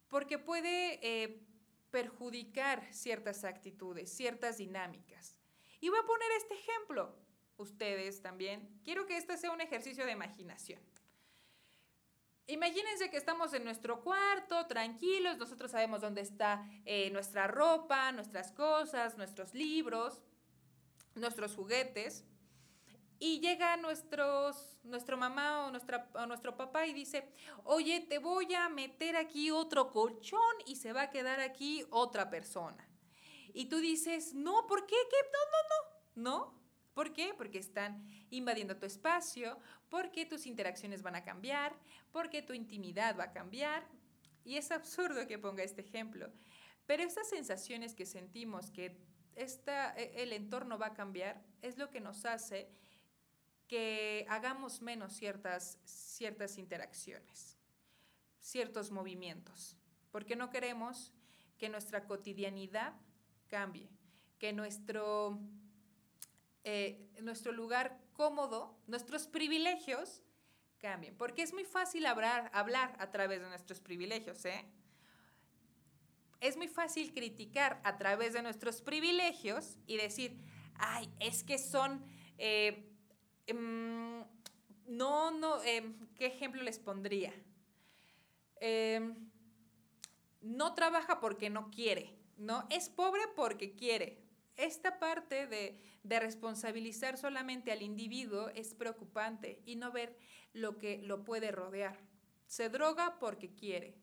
porque 0.08 0.38
puede 0.38 1.46
perjudicar 1.90 2.86
ciertas 2.92 3.44
actitudes, 3.44 4.10
ciertas 4.12 4.58
dinámicas. 4.58 5.38
Y 5.80 5.88
voy 5.88 5.98
a 5.98 6.06
poner 6.06 6.30
este 6.32 6.54
ejemplo, 6.54 7.14
ustedes 7.56 8.22
también. 8.22 8.80
Quiero 8.84 9.06
que 9.06 9.16
este 9.16 9.36
sea 9.36 9.50
un 9.50 9.60
ejercicio 9.60 10.04
de 10.04 10.12
imaginación. 10.12 10.80
Imagínense 12.46 13.10
que 13.10 13.16
estamos 13.16 13.54
en 13.54 13.62
nuestro 13.62 14.02
cuarto, 14.02 14.66
tranquilos, 14.66 15.38
nosotros 15.38 15.70
sabemos 15.70 16.00
dónde 16.00 16.20
está 16.20 16.68
eh, 16.84 17.08
nuestra 17.10 17.46
ropa, 17.46 18.10
nuestras 18.10 18.50
cosas, 18.50 19.16
nuestros 19.16 19.54
libros, 19.54 20.20
nuestros 21.14 21.54
juguetes. 21.54 22.24
Y 23.22 23.38
llega 23.40 23.76
nuestros, 23.76 24.78
nuestro 24.82 25.18
mamá 25.18 25.66
o, 25.66 25.70
nuestra, 25.70 26.08
o 26.14 26.24
nuestro 26.24 26.56
papá 26.56 26.86
y 26.86 26.94
dice, 26.94 27.28
oye, 27.64 28.00
te 28.00 28.18
voy 28.18 28.54
a 28.54 28.70
meter 28.70 29.14
aquí 29.14 29.50
otro 29.50 29.90
colchón 29.90 30.40
y 30.64 30.76
se 30.76 30.94
va 30.94 31.02
a 31.02 31.10
quedar 31.10 31.38
aquí 31.38 31.84
otra 31.90 32.30
persona. 32.30 32.88
Y 33.52 33.66
tú 33.66 33.76
dices, 33.76 34.32
no, 34.32 34.66
¿por 34.66 34.86
qué? 34.86 34.96
¿Qué? 35.10 35.16
No, 35.32 35.38
no, 35.52 35.60
no. 35.68 36.30
¿No? 36.30 36.60
¿Por 36.94 37.12
qué? 37.12 37.34
Porque 37.36 37.58
están 37.58 38.06
invadiendo 38.30 38.78
tu 38.78 38.86
espacio, 38.86 39.58
porque 39.90 40.24
tus 40.24 40.46
interacciones 40.46 41.02
van 41.02 41.16
a 41.16 41.22
cambiar, 41.22 41.76
porque 42.12 42.40
tu 42.40 42.54
intimidad 42.54 43.18
va 43.18 43.24
a 43.24 43.32
cambiar. 43.32 43.86
Y 44.44 44.56
es 44.56 44.70
absurdo 44.70 45.26
que 45.26 45.38
ponga 45.38 45.62
este 45.62 45.82
ejemplo. 45.82 46.32
Pero 46.86 47.02
estas 47.02 47.28
sensaciones 47.28 47.94
que 47.94 48.06
sentimos 48.06 48.70
que 48.70 48.98
esta, 49.36 49.94
e, 49.94 50.22
el 50.22 50.32
entorno 50.32 50.78
va 50.78 50.86
a 50.86 50.94
cambiar 50.94 51.42
es 51.62 51.78
lo 51.78 51.90
que 51.90 52.00
nos 52.00 52.24
hace 52.24 52.70
que 53.70 54.26
hagamos 54.28 54.82
menos 54.82 55.12
ciertas, 55.12 55.78
ciertas 55.84 56.58
interacciones, 56.58 57.56
ciertos 58.40 58.90
movimientos, 58.90 59.76
porque 60.10 60.34
no 60.34 60.50
queremos 60.50 61.12
que 61.56 61.68
nuestra 61.68 62.04
cotidianidad 62.04 62.94
cambie, 63.46 63.88
que 64.40 64.52
nuestro, 64.52 65.38
eh, 66.64 67.12
nuestro 67.22 67.52
lugar 67.52 67.96
cómodo, 68.12 68.76
nuestros 68.88 69.28
privilegios 69.28 70.20
cambien, 70.80 71.16
porque 71.16 71.42
es 71.42 71.52
muy 71.52 71.64
fácil 71.64 72.06
hablar, 72.06 72.50
hablar 72.52 72.96
a 72.98 73.12
través 73.12 73.40
de 73.40 73.48
nuestros 73.50 73.80
privilegios, 73.80 74.44
¿eh? 74.46 74.66
Es 76.40 76.56
muy 76.56 76.66
fácil 76.66 77.12
criticar 77.12 77.80
a 77.84 77.98
través 77.98 78.32
de 78.32 78.42
nuestros 78.42 78.82
privilegios 78.82 79.76
y 79.86 79.96
decir, 79.96 80.40
ay, 80.74 81.08
es 81.20 81.44
que 81.44 81.56
son, 81.56 82.02
eh, 82.36 82.89
em, 83.50 84.24
no, 84.86 85.30
no, 85.30 85.62
em, 85.64 85.94
¿qué 86.16 86.26
ejemplo 86.26 86.62
les 86.62 86.78
pondría? 86.78 87.32
Em, 88.56 89.14
no 90.40 90.74
trabaja 90.74 91.20
porque 91.20 91.50
no 91.50 91.70
quiere. 91.70 92.20
¿no? 92.40 92.66
Es 92.70 92.88
pobre 92.88 93.20
porque 93.36 93.76
quiere. 93.76 94.18
Esta 94.56 94.98
parte 94.98 95.46
de, 95.46 95.78
responsabilizar 96.02 97.18
solamente 97.18 97.70
al 97.70 97.82
individuo 97.82 98.48
es 98.48 98.74
preocupante 98.74 99.62
y 99.66 99.76
no 99.76 99.92
ver 99.92 100.16
lo 100.54 100.78
que 100.78 100.98
lo 101.02 101.24
puede 101.24 101.52
rodear. 101.52 101.98
Se 102.46 102.68
droga 102.68 103.18
porque 103.20 103.54
quiere, 103.54 103.94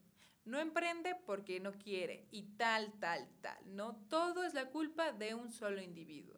no 0.45 0.59
emprende 0.59 1.15
porque 1.15 1.59
no 1.59 1.73
quiere 1.73 2.27
y 2.31 2.43
tal, 2.55 2.93
tal, 2.99 3.27
tal. 3.41 3.57
No 3.75 3.95
todo 4.09 4.43
es 4.43 4.53
la 4.53 4.69
culpa 4.69 5.11
de 5.11 5.33
un 5.33 5.51
solo 5.51 5.81
individuo. 5.81 6.37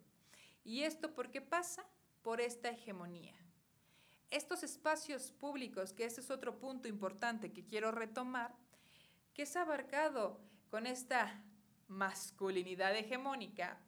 ¿Y 0.63 0.83
esto 0.83 1.13
por 1.13 1.29
qué 1.29 1.41
pasa? 1.41 1.85
Por 2.21 2.41
esta 2.41 2.69
hegemonía. 2.69 3.35
Estos 4.29 4.63
espacios 4.63 5.31
públicos, 5.31 5.93
que 5.93 6.05
ese 6.05 6.21
es 6.21 6.29
otro 6.29 6.59
punto 6.59 6.87
importante 6.87 7.51
que 7.51 7.65
quiero 7.65 7.91
retomar, 7.91 8.55
que 9.33 9.43
es 9.43 9.55
abarcado 9.55 10.39
con 10.69 10.85
esta 10.85 11.43
masculinidad 11.87 12.95
hegemónica, 12.95 13.79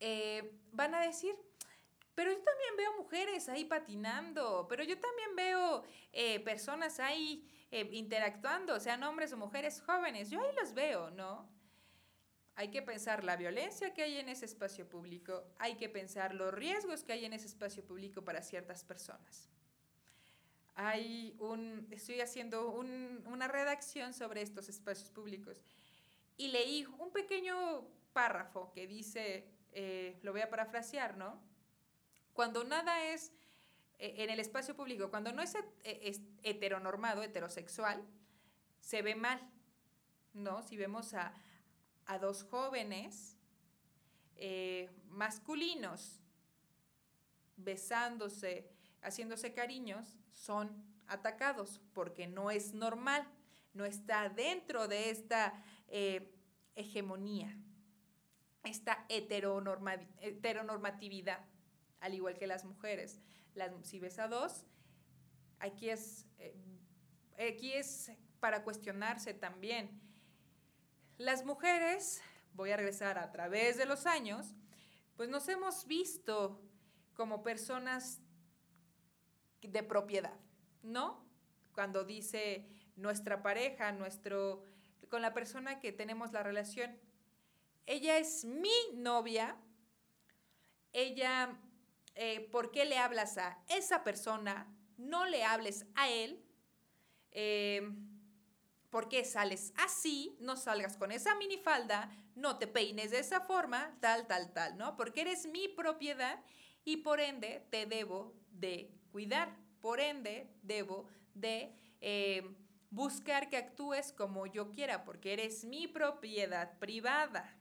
eh, 0.00 0.58
van 0.72 0.94
a 0.94 1.00
decir, 1.00 1.34
pero 2.14 2.30
yo 2.32 2.38
también 2.42 2.76
veo 2.76 2.96
mujeres 2.96 3.48
ahí 3.48 3.64
patinando, 3.64 4.66
pero 4.68 4.82
yo 4.82 4.98
también 4.98 5.36
veo 5.36 5.84
eh, 6.12 6.40
personas 6.40 6.98
ahí 6.98 7.48
eh, 7.70 7.88
interactuando, 7.92 8.80
sean 8.80 9.02
hombres 9.02 9.32
o 9.32 9.36
mujeres 9.36 9.82
jóvenes, 9.82 10.30
yo 10.30 10.40
ahí 10.40 10.54
los 10.60 10.72
veo, 10.72 11.10
¿no? 11.10 11.48
Hay 12.58 12.72
que 12.72 12.82
pensar 12.82 13.22
la 13.22 13.36
violencia 13.36 13.94
que 13.94 14.02
hay 14.02 14.18
en 14.18 14.28
ese 14.28 14.44
espacio 14.44 14.84
público, 14.84 15.44
hay 15.60 15.76
que 15.76 15.88
pensar 15.88 16.34
los 16.34 16.52
riesgos 16.52 17.04
que 17.04 17.12
hay 17.12 17.24
en 17.24 17.32
ese 17.32 17.46
espacio 17.46 17.84
público 17.84 18.24
para 18.24 18.42
ciertas 18.42 18.82
personas. 18.82 19.48
Estoy 21.92 22.20
haciendo 22.20 22.70
una 22.70 23.46
redacción 23.46 24.12
sobre 24.12 24.42
estos 24.42 24.68
espacios 24.68 25.08
públicos 25.08 25.56
y 26.36 26.48
leí 26.48 26.84
un 26.98 27.12
pequeño 27.12 27.86
párrafo 28.12 28.72
que 28.72 28.88
dice, 28.88 29.44
eh, 29.70 30.18
lo 30.24 30.32
voy 30.32 30.40
a 30.40 30.50
parafrasear, 30.50 31.16
¿no? 31.16 31.40
Cuando 32.32 32.64
nada 32.64 33.04
es 33.04 33.30
eh, 34.00 34.16
en 34.18 34.30
el 34.30 34.40
espacio 34.40 34.74
público, 34.74 35.10
cuando 35.10 35.30
no 35.32 35.42
es, 35.42 35.54
eh, 35.84 36.20
heteronormado, 36.42 37.22
heterosexual, 37.22 38.02
se 38.80 39.00
ve 39.02 39.14
mal, 39.14 39.40
¿no? 40.34 40.64
Si 40.64 40.76
vemos 40.76 41.14
a, 41.14 41.32
a 42.08 42.18
dos 42.18 42.42
jóvenes 42.42 43.36
masculinos 45.10 46.20
besándose, 47.56 48.68
haciéndose 49.02 49.52
cariños, 49.52 50.16
son 50.32 50.84
atacados 51.06 51.80
porque 51.92 52.26
no 52.26 52.50
es 52.50 52.72
normal, 52.72 53.28
no 53.74 53.84
está 53.84 54.28
dentro 54.28 54.88
de 54.88 55.10
esta 55.10 55.62
eh, 55.88 56.32
hegemonía, 56.74 57.56
esta 58.62 59.04
heteronormatividad, 59.08 61.44
al 62.00 62.14
igual 62.14 62.38
que 62.38 62.46
las 62.46 62.64
mujeres. 62.64 63.20
Si 63.82 63.98
ves 63.98 64.18
a 64.18 64.28
dos, 64.28 64.64
aquí 65.58 65.90
es, 65.90 66.26
eh, 66.38 66.54
aquí 67.52 67.72
es 67.72 68.12
para 68.40 68.62
cuestionarse 68.62 69.34
también. 69.34 70.07
Las 71.18 71.44
mujeres, 71.44 72.22
voy 72.54 72.70
a 72.70 72.76
regresar 72.76 73.18
a 73.18 73.32
través 73.32 73.76
de 73.76 73.86
los 73.86 74.06
años, 74.06 74.54
pues 75.16 75.28
nos 75.28 75.48
hemos 75.48 75.84
visto 75.88 76.62
como 77.14 77.42
personas 77.42 78.20
de 79.60 79.82
propiedad, 79.82 80.38
¿no? 80.84 81.28
Cuando 81.72 82.04
dice 82.04 82.68
nuestra 82.94 83.42
pareja, 83.42 83.90
nuestro 83.90 84.62
con 85.10 85.20
la 85.20 85.34
persona 85.34 85.80
que 85.80 85.90
tenemos 85.90 86.30
la 86.30 86.44
relación. 86.44 86.96
Ella 87.84 88.18
es 88.18 88.44
mi 88.44 88.70
novia. 88.94 89.56
Ella, 90.92 91.58
eh, 92.14 92.48
¿por 92.52 92.70
qué 92.70 92.84
le 92.84 92.96
hablas 92.96 93.38
a 93.38 93.58
esa 93.66 94.04
persona? 94.04 94.72
No 94.96 95.26
le 95.26 95.42
hables 95.42 95.84
a 95.96 96.08
él. 96.08 96.44
Eh, 97.32 97.90
¿Por 98.90 99.08
qué 99.08 99.24
sales 99.24 99.72
así? 99.76 100.36
No 100.40 100.56
salgas 100.56 100.96
con 100.96 101.12
esa 101.12 101.34
minifalda, 101.34 102.10
no 102.34 102.58
te 102.58 102.66
peines 102.66 103.10
de 103.10 103.18
esa 103.18 103.42
forma, 103.42 103.96
tal, 104.00 104.26
tal, 104.26 104.52
tal, 104.52 104.78
¿no? 104.78 104.96
Porque 104.96 105.20
eres 105.20 105.46
mi 105.46 105.68
propiedad 105.68 106.42
y 106.84 106.98
por 106.98 107.20
ende 107.20 107.66
te 107.70 107.84
debo 107.84 108.34
de 108.50 108.90
cuidar, 109.12 109.54
por 109.80 110.00
ende 110.00 110.50
debo 110.62 111.06
de 111.34 111.74
eh, 112.00 112.56
buscar 112.90 113.50
que 113.50 113.58
actúes 113.58 114.12
como 114.12 114.46
yo 114.46 114.70
quiera, 114.70 115.04
porque 115.04 115.34
eres 115.34 115.64
mi 115.64 115.86
propiedad 115.86 116.78
privada. 116.78 117.54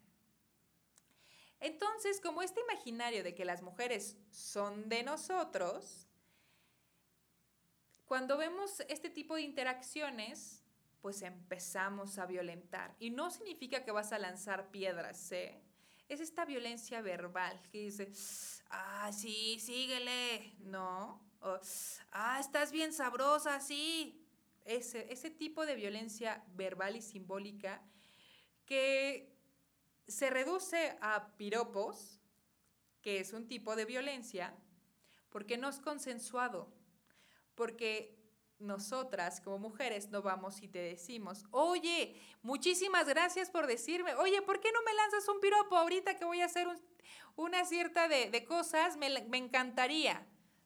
Entonces, 1.60 2.22
como 2.22 2.42
este 2.42 2.62
imaginario 2.62 3.24
de 3.24 3.34
que 3.34 3.44
las 3.44 3.62
mujeres 3.62 4.16
son 4.30 4.88
de 4.88 5.04
nosotros, 5.04 6.08
cuando 8.06 8.38
vemos 8.38 8.80
este 8.88 9.10
tipo 9.10 9.36
de 9.36 9.42
interacciones, 9.42 10.64
pues 11.02 11.22
empezamos 11.22 12.18
a 12.18 12.26
violentar. 12.26 12.96
Y 13.00 13.10
no 13.10 13.30
significa 13.32 13.84
que 13.84 13.92
vas 13.92 14.12
a 14.12 14.20
lanzar 14.20 14.70
piedras, 14.72 15.32
¿eh? 15.32 15.62
Es 16.10 16.22
esta 16.22 16.46
violencia 16.46 17.02
verbal 17.02 17.62
que 17.70 17.80
dice, 17.80 18.12
ah, 18.70 19.12
sí, 19.12 19.60
síguele, 19.60 20.56
¿no? 20.60 21.26
ah, 22.12 22.40
estás 22.40 22.72
bien 22.72 22.94
sabrosa, 22.94 23.60
sí. 23.60 24.24
Ese, 24.66 25.12
ese 25.12 25.30
tipo 25.30 25.66
de 25.66 25.76
violencia 25.76 26.44
verbal 26.56 26.98
y 26.98 27.02
simbólica 27.02 27.82
que 28.66 29.34
se 30.08 30.30
reduce 30.30 30.98
a 31.02 31.36
piropos, 31.38 32.20
que 33.02 33.20
es 33.20 33.32
un 33.32 33.48
tipo 33.48 33.76
de 33.76 33.86
violencia, 33.86 34.54
porque 35.30 35.58
no 35.58 35.70
es 35.70 35.80
consensuado, 35.80 36.74
porque 37.56 38.17
nosotras 38.60 39.40
como 39.42 39.60
mujeres 39.60 40.10
no 40.10 40.22
vamos 40.22 40.62
y 40.62 40.68
te 40.68 40.80
decimos, 40.80 41.46
oye, 41.52 42.20
muchísimas 42.42 43.08
gracias 43.08 43.50
por 43.50 43.68
decirme, 43.68 44.16
oye, 44.16 44.42
¿por 44.42 44.60
qué 44.60 44.72
no 44.72 44.82
me 44.84 44.94
lanzas 44.94 45.28
un 45.28 45.40
piropo 45.40 45.76
ahorita 45.76 46.16
que 46.16 46.26
voy 46.26 46.42
a 46.42 46.46
hacer 46.46 46.68
una 47.36 47.66
cierta 47.66 48.08
de, 48.08 48.46
cosas? 48.46 48.98
Me, 48.98 49.08
encantaría. 49.38 50.26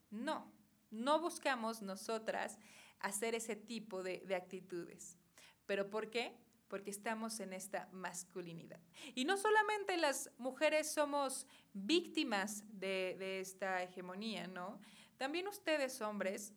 No, 0.09 0.51
no 0.89 1.19
buscamos 1.19 1.81
nosotras 1.81 2.57
hacer 2.99 3.35
ese 3.35 3.55
tipo 3.55 4.03
de, 4.03 4.23
actitudes. 4.35 5.17
¿Pero 5.65 5.89
por 5.89 6.09
qué? 6.09 6.37
Porque 6.67 6.91
estamos 6.91 7.39
en 7.41 7.51
esta 7.51 7.89
masculinidad. 7.91 8.79
Y 9.15 9.25
no 9.25 9.35
solamente 9.35 9.97
las 9.97 10.31
mujeres 10.37 10.89
somos 10.89 11.45
víctimas 11.73 12.63
de, 12.79 13.15
de 13.19 13.41
esta 13.41 13.83
hegemonía, 13.83 14.47
¿no? 14.47 14.79
También 15.17 15.47
ustedes, 15.47 16.01
hombres, 16.01 16.53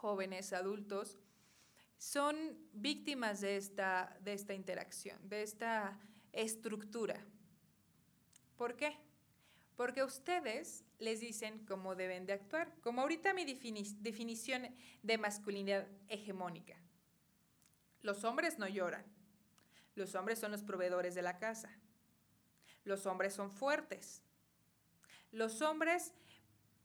jóvenes, 0.00 0.54
adultos, 0.54 1.18
son 1.98 2.34
víctimas 2.72 3.42
de 3.42 3.58
esta, 3.58 4.16
de 4.22 4.32
esta 4.32 4.54
interacción, 4.54 5.18
de 5.28 5.42
esta 5.42 5.98
estructura. 6.32 7.22
¿Por 8.56 8.76
qué? 8.76 8.96
Porque 9.76 10.02
ustedes 10.02 10.84
les 10.98 11.20
dicen 11.20 11.66
cómo 11.66 11.94
deben 11.94 12.24
de 12.24 12.32
actuar, 12.32 12.74
como 12.80 13.02
ahorita 13.02 13.34
mi 13.34 13.44
definición 13.44 14.74
de 15.02 15.18
masculinidad 15.18 15.86
hegemónica. 16.08 16.76
Los 18.00 18.24
hombres 18.24 18.58
no 18.58 18.68
lloran, 18.68 19.04
los 19.94 20.14
hombres 20.14 20.38
son 20.38 20.52
los 20.52 20.62
proveedores 20.62 21.14
de 21.14 21.22
la 21.22 21.38
casa, 21.38 21.70
los 22.84 23.04
hombres 23.04 23.34
son 23.34 23.50
fuertes, 23.50 24.22
los 25.32 25.60
hombres 25.60 26.14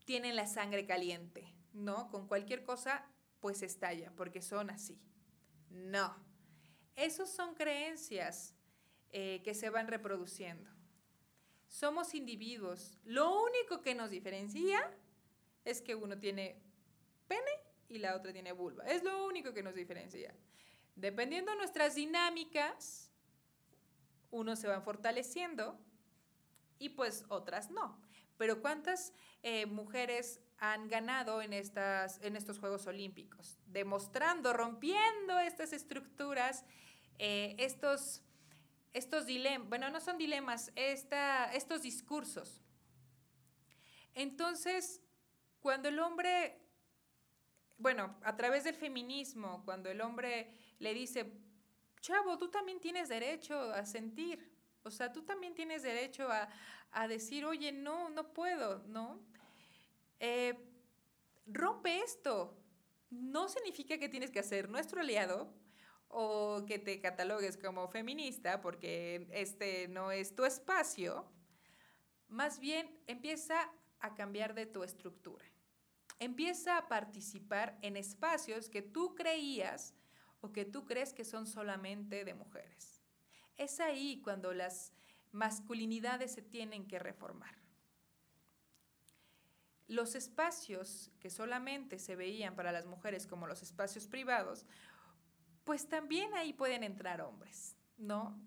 tienen 0.03 0.36
la 0.36 0.48
sangre 0.48 0.86
caliente, 0.86 1.54
¿no? 1.75 2.10
Con 2.10 2.27
cualquier 2.27 2.63
cosa, 2.63 3.05
pues 3.39 3.62
estalla, 3.62 4.12
porque 4.15 4.41
son 4.41 4.70
así. 4.70 5.00
No. 5.70 6.15
Esas 6.96 7.29
son 7.29 7.53
creencias 7.53 8.55
eh, 9.12 9.41
que 9.44 9.53
se 9.53 9.70
van 9.70 9.88
reproduciendo. 9.88 10.70
Somos 11.67 12.15
individuos. 12.15 12.98
Lo 13.03 13.44
único 13.44 13.82
que 13.82 13.94
nos 13.94 14.10
diferencia 14.10 14.79
es 15.65 15.82
que 15.82 15.96
uno 15.96 16.17
tiene 16.17 16.62
pene 17.27 17.51
y 17.89 17.98
la 17.98 18.15
otra 18.15 18.32
tiene 18.32 18.53
vulva. 18.53 18.86
Es 18.86 19.03
lo 19.03 19.25
único 19.25 19.53
que 19.53 19.63
nos 19.63 19.75
diferencia. 19.75 20.34
Dependiendo 20.96 21.51
de 21.51 21.58
nuestras 21.58 21.96
dinámicas, 21.96 23.12
unos 24.32 24.60
se 24.60 24.67
van 24.67 24.84
fortaleciendo 24.84 25.77
y 26.79 26.89
pues 26.89 27.25
otras 27.27 27.70
no. 27.70 28.04
Pero 28.38 28.62
¿cuántas 28.62 29.13
eh, 29.44 29.65
mujeres 29.65 30.42
han 30.58 30.88
ganado 30.88 31.42
en, 31.42 31.54
estas, 31.54 32.20
en 32.22 32.36
estos 32.36 32.60
Juegos 32.60 32.88
Olímpicos? 32.88 33.58
Demostrando, 33.65 34.53
rompiendo 34.53 35.40
estas 35.40 35.74
estructuras, 35.74 36.66
eh, 37.18 37.55
estos, 37.57 38.22
estos 38.94 39.25
dilemas, 39.25 39.70
bueno, 39.70 39.90
no 39.90 40.01
son 40.01 40.18
dilemas, 40.18 40.72
esta, 40.75 41.53
estos 41.53 41.81
discursos. 41.81 42.62
Entonces, 44.14 45.01
cuando 45.59 45.90
el 45.90 46.00
hombre, 46.00 46.62
bueno, 47.77 48.18
a 48.24 48.36
través 48.36 48.64
del 48.64 48.75
feminismo, 48.75 49.64
cuando 49.66 49.90
el 49.90 50.01
hombre 50.01 50.53
le 50.79 50.94
dice, 50.94 51.33
chavo, 52.01 52.38
tú 52.38 52.50
también 52.50 52.79
tienes 52.79 53.09
derecho 53.09 53.59
a 53.74 53.86
sentir, 53.86 54.54
o 54.85 54.91
sea, 54.91 55.11
tú 55.11 55.24
también 55.24 55.55
tienes 55.55 55.81
derecho 55.81 56.31
a, 56.31 56.48
a 56.91 57.07
decir, 57.07 57.43
oye, 57.43 57.71
no, 57.71 58.09
no 58.09 58.33
puedo, 58.33 58.83
¿no? 58.87 59.19
Eh, 60.19 60.53
rompe 61.48 62.00
esto. 62.00 62.55
No 63.09 63.50
significa 63.50 63.98
que 63.98 64.09
tienes 64.09 64.31
que 64.31 64.43
ser 64.43 64.69
nuestro 64.69 65.01
aliado 65.01 65.51
o 66.07 66.63
que 66.67 66.79
te 66.79 67.01
catalogues 67.01 67.57
como 67.57 67.87
feminista 67.87 68.61
porque 68.61 69.27
este 69.31 69.87
no 69.87 70.11
es 70.11 70.35
tu 70.35 70.45
espacio. 70.45 71.25
Más 72.27 72.59
bien, 72.59 73.00
empieza 73.07 73.71
a 74.00 74.13
cambiar 74.13 74.53
de 74.53 74.67
tu 74.67 74.83
estructura. 74.83 75.45
Empieza 76.19 76.77
a 76.77 76.87
participar 76.87 77.77
en 77.81 77.98
espacios 77.98 78.69
que 78.69 78.81
tú 78.81 79.15
creías 79.15 79.95
o 80.41 80.51
que 80.51 80.63
tú 80.63 80.85
crees 80.85 81.11
que 81.13 81.25
son 81.25 81.48
solamente 81.48 82.24
de 82.24 82.33
mujeres. 82.33 82.95
Es 83.57 83.79
ahí 83.79 84.22
cuando 84.22 84.53
las 84.53 84.94
masculinidades 85.31 86.33
se 86.33 86.41
tienen 86.41 86.87
que 86.87 87.00
reformar. 87.00 87.55
Los 89.87 90.15
espacios 90.15 91.11
que 91.20 91.29
solamente 91.29 92.00
se 92.00 92.15
veían 92.15 92.55
para 92.55 92.72
las 92.72 92.85
mujeres 92.85 93.27
como 93.27 93.46
los 93.46 93.61
espacios 93.61 94.07
privados, 94.07 94.65
pues 95.63 95.87
también 95.87 96.33
ahí 96.33 96.53
pueden 96.53 96.83
entrar 96.83 97.22
hombres, 97.22 97.75
¿no? 97.98 98.39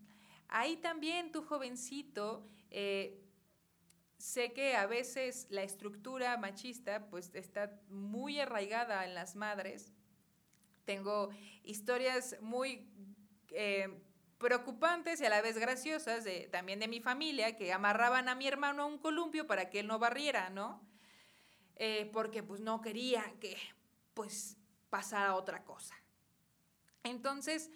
Ahí 0.48 0.76
también 0.78 1.30
tu 1.30 1.42
jovencito, 1.42 2.44
eh, 2.70 3.22
sé 4.16 4.52
que 4.52 4.74
a 4.74 4.86
veces 4.86 5.46
la 5.50 5.62
estructura 5.62 6.36
machista 6.38 7.08
pues 7.08 7.30
está 7.34 7.80
muy 7.88 8.40
arraigada 8.40 9.04
en 9.04 9.14
las 9.14 9.36
madres. 9.36 9.92
Tengo 10.84 11.30
historias 11.62 12.36
muy 12.40 12.90
eh, 13.50 14.02
preocupantes 14.38 15.20
y 15.20 15.26
a 15.26 15.30
la 15.30 15.42
vez 15.42 15.58
graciosas 15.58 16.24
también 16.50 16.78
de 16.78 16.88
mi 16.88 17.00
familia, 17.00 17.56
que 17.56 17.72
amarraban 17.72 18.28
a 18.28 18.34
mi 18.34 18.46
hermano 18.46 18.84
a 18.84 18.86
un 18.86 18.98
columpio 18.98 19.46
para 19.46 19.68
que 19.68 19.80
él 19.80 19.86
no 19.86 19.98
barriera, 19.98 20.50
¿no? 20.50 20.80
Eh, 21.76 22.10
porque 22.12 22.42
pues 22.42 22.60
no 22.60 22.80
quería 22.80 23.24
que 23.40 23.56
pues 24.14 24.56
pasara 24.90 25.34
otra 25.34 25.64
cosa. 25.64 25.94
Entonces, 27.04 27.70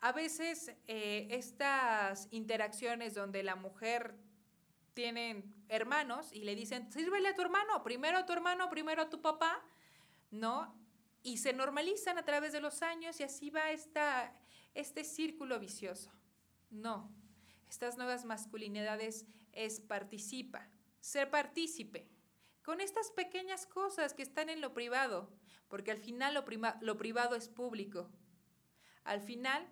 a 0.00 0.12
veces 0.12 0.72
eh, 0.86 1.28
estas 1.30 2.28
interacciones 2.30 3.14
donde 3.14 3.42
la 3.42 3.56
mujer 3.56 4.14
tiene 4.94 5.44
hermanos 5.68 6.32
y 6.32 6.42
le 6.44 6.54
dicen, 6.54 6.92
sírvele 6.92 7.28
a 7.28 7.34
tu 7.34 7.42
hermano, 7.42 7.82
primero 7.82 8.18
a 8.18 8.26
tu 8.26 8.32
hermano, 8.32 8.70
primero 8.70 9.02
a 9.02 9.10
tu 9.10 9.20
papá, 9.20 9.62
¿no? 10.30 10.74
Y 11.22 11.38
se 11.38 11.52
normalizan 11.52 12.18
a 12.18 12.24
través 12.24 12.52
de 12.52 12.60
los 12.60 12.82
años 12.82 13.18
y 13.18 13.24
así 13.24 13.50
va 13.50 13.70
esta, 13.70 14.32
este 14.74 15.04
círculo 15.04 15.58
vicioso. 15.58 16.10
No, 16.70 17.10
estas 17.68 17.96
nuevas 17.96 18.24
masculinidades 18.24 19.26
es 19.52 19.80
participa, 19.80 20.68
ser 21.00 21.30
partícipe, 21.30 22.08
con 22.62 22.80
estas 22.80 23.10
pequeñas 23.10 23.66
cosas 23.66 24.14
que 24.14 24.22
están 24.22 24.48
en 24.48 24.60
lo 24.60 24.72
privado, 24.74 25.30
porque 25.68 25.90
al 25.90 25.98
final 25.98 26.34
lo, 26.34 26.44
lo 26.80 26.96
privado 26.96 27.36
es 27.36 27.48
público. 27.48 28.10
Al 29.04 29.20
final, 29.20 29.66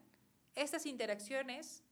estas 0.55 0.87
interacciones 0.87 1.83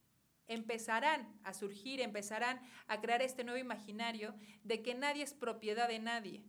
empezarán 0.46 1.40
a 1.44 1.54
surgir, 1.54 2.00
empezarán 2.00 2.60
a 2.86 3.00
crear 3.00 3.22
este 3.22 3.44
nuevo 3.44 3.58
imaginario 3.58 4.34
de 4.62 4.82
que 4.82 4.94
nadie 4.94 5.22
es 5.22 5.32
propiedad 5.32 5.88
de 5.88 6.00
nadie, 6.00 6.44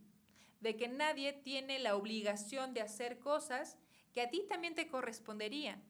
de 0.59 0.75
que 0.75 0.87
nadie 0.87 1.33
tiene 1.33 1.79
la 1.79 1.95
obligación 1.95 2.73
de 2.73 2.81
hacer 2.81 3.19
cosas 3.19 3.77
que 4.11 4.21
a 4.21 4.29
ti 4.29 4.43
también 4.49 4.75
te 4.75 4.87
corresponderían 4.87 5.81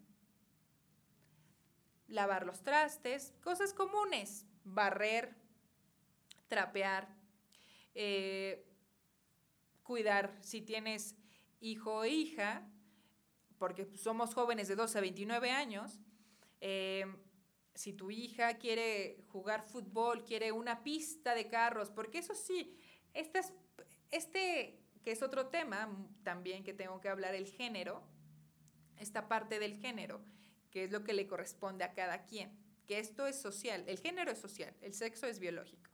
lavar 2.12 2.46
los 2.46 2.62
trastes, 2.62 3.34
cosas 3.42 3.74
comunes, 3.74 4.46
barrer, 4.64 5.34
trapear, 6.48 7.08
eh, 7.96 8.66
cuidar 9.84 10.38
si 10.42 10.62
tienes 10.62 11.16
hijo 11.60 11.96
o 11.96 12.06
hija, 12.06 12.68
porque 13.58 13.86
somos 13.98 14.34
jóvenes 14.34 14.68
de 14.68 14.76
12 14.76 14.98
a 14.98 15.02
29 15.02 15.52
años, 15.52 16.00
eh, 16.60 17.06
si 17.74 17.94
tu 17.94 18.12
hija 18.12 18.58
quiere 18.58 19.24
jugar 19.30 19.64
fútbol, 19.64 20.26
quiere 20.26 20.52
una 20.52 20.84
pista 20.84 21.34
de 21.34 21.48
carros, 21.48 21.90
porque 21.90 22.18
eso 22.18 22.36
sí, 22.36 22.78
este, 23.14 23.42
este 24.12 24.78
que 25.04 25.12
es 25.12 25.24
otro 25.24 25.48
tema 25.48 25.90
también 26.24 26.64
que 26.64 26.74
tengo 26.74 27.00
que 27.02 27.10
hablar, 27.10 27.34
el 27.34 27.48
género, 27.48 28.04
esta 28.98 29.28
parte 29.28 29.58
del 29.58 29.76
género 29.78 30.22
que 30.72 30.86
es 30.86 30.92
lo 30.92 31.04
que 31.04 31.14
le 31.14 31.28
corresponde 31.28 31.84
a 31.84 31.94
cada 31.94 32.26
quien. 32.26 32.60
que 32.88 33.00
esto 33.00 33.26
es 33.28 33.40
social, 33.40 33.86
el 33.88 34.00
género 34.00 34.32
es 34.32 34.40
social, 34.40 34.76
el 34.82 34.94
sexo 34.94 35.26
es 35.28 35.40
biológico. 35.40 35.90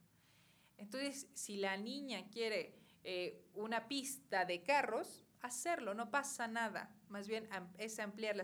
Entonces, 0.77 1.27
si 1.33 1.57
la 1.57 1.77
niña 1.77 2.27
quiere 2.31 2.73
eh, 3.03 3.45
una 3.53 3.87
pista 3.87 4.45
de 4.45 4.63
carros, 4.63 5.25
hacerlo, 5.41 5.93
no 5.93 6.09
pasa 6.09 6.47
nada. 6.47 6.95
Más 7.09 7.27
bien 7.27 7.47
es 7.77 7.99
ampliar 7.99 8.41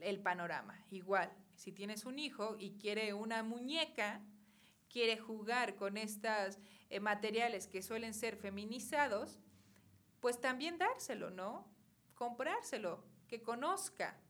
el 0.00 0.20
panorama. 0.20 0.84
Igual, 0.90 1.32
si 1.54 1.72
tienes 1.72 2.04
un 2.04 2.18
hijo 2.18 2.56
y 2.58 2.72
quiere 2.72 3.14
una 3.14 3.42
muñeca, 3.42 4.20
quiere 4.88 5.18
jugar 5.18 5.76
con 5.76 5.96
estos 5.96 6.58
eh, 6.88 7.00
materiales 7.00 7.66
que 7.66 7.82
suelen 7.82 8.14
ser 8.14 8.36
feminizados, 8.36 9.38
pues 10.20 10.40
también 10.40 10.78
dárselo, 10.78 11.30
¿no? 11.30 11.68
Comprárselo, 12.14 13.04
que 13.28 13.42
conozca. 13.42 14.20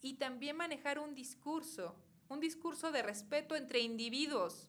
Y 0.00 0.14
también 0.14 0.56
manejar 0.56 0.98
un 0.98 1.14
discurso, 1.14 1.94
un 2.28 2.40
discurso 2.40 2.92
de 2.92 3.02
respeto 3.02 3.56
entre 3.56 3.80
individuos, 3.80 4.68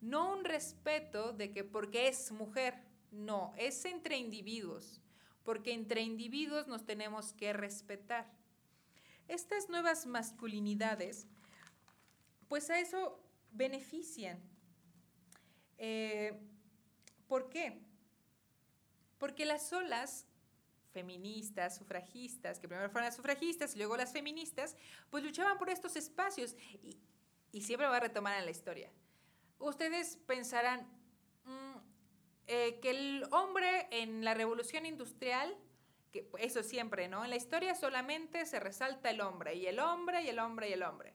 no 0.00 0.32
un 0.32 0.44
respeto 0.44 1.32
de 1.32 1.52
que 1.52 1.64
porque 1.64 2.08
es 2.08 2.32
mujer, 2.32 2.74
no, 3.10 3.54
es 3.56 3.84
entre 3.84 4.18
individuos, 4.18 5.00
porque 5.44 5.72
entre 5.72 6.02
individuos 6.02 6.66
nos 6.66 6.84
tenemos 6.84 7.32
que 7.32 7.52
respetar. 7.52 8.30
Estas 9.28 9.68
nuevas 9.68 10.06
masculinidades, 10.06 11.26
pues 12.48 12.68
a 12.68 12.80
eso 12.80 13.18
benefician. 13.52 14.40
Eh, 15.78 16.38
¿Por 17.28 17.48
qué? 17.48 17.80
Porque 19.18 19.44
las 19.44 19.72
olas 19.72 20.26
feministas, 20.92 21.76
sufragistas, 21.76 22.58
que 22.58 22.68
primero 22.68 22.90
fueron 22.90 23.06
las 23.06 23.16
sufragistas 23.16 23.74
y 23.74 23.78
luego 23.78 23.96
las 23.96 24.12
feministas, 24.12 24.76
pues 25.10 25.24
luchaban 25.24 25.58
por 25.58 25.70
estos 25.70 25.96
espacios 25.96 26.54
y, 26.82 26.98
siempre 27.60 27.86
va 27.86 27.96
a 27.96 28.00
retomar 28.00 28.38
en 28.38 28.44
la 28.44 28.50
historia. 28.50 28.90
Ustedes 29.58 30.16
pensarán 30.26 30.80
mm, 31.44 31.76
eh, 32.46 32.80
que 32.80 32.90
el 32.90 33.24
hombre 33.30 33.88
en 33.90 34.24
la 34.24 34.34
revolución 34.34 34.86
industrial, 34.86 35.54
que 36.12 36.28
eso 36.38 36.62
siempre, 36.62 37.08
¿no? 37.08 37.24
En 37.24 37.30
la 37.30 37.36
historia 37.36 37.74
solamente 37.74 38.46
se 38.46 38.58
resalta 38.60 39.10
el 39.10 39.20
hombre 39.20 39.54
y 39.54 39.66
el 39.66 39.78
hombre 39.78 40.22
y 40.22 40.28
el 40.28 40.38
hombre 40.38 40.70
y 40.70 40.72
el 40.72 40.82
hombre. 40.82 41.14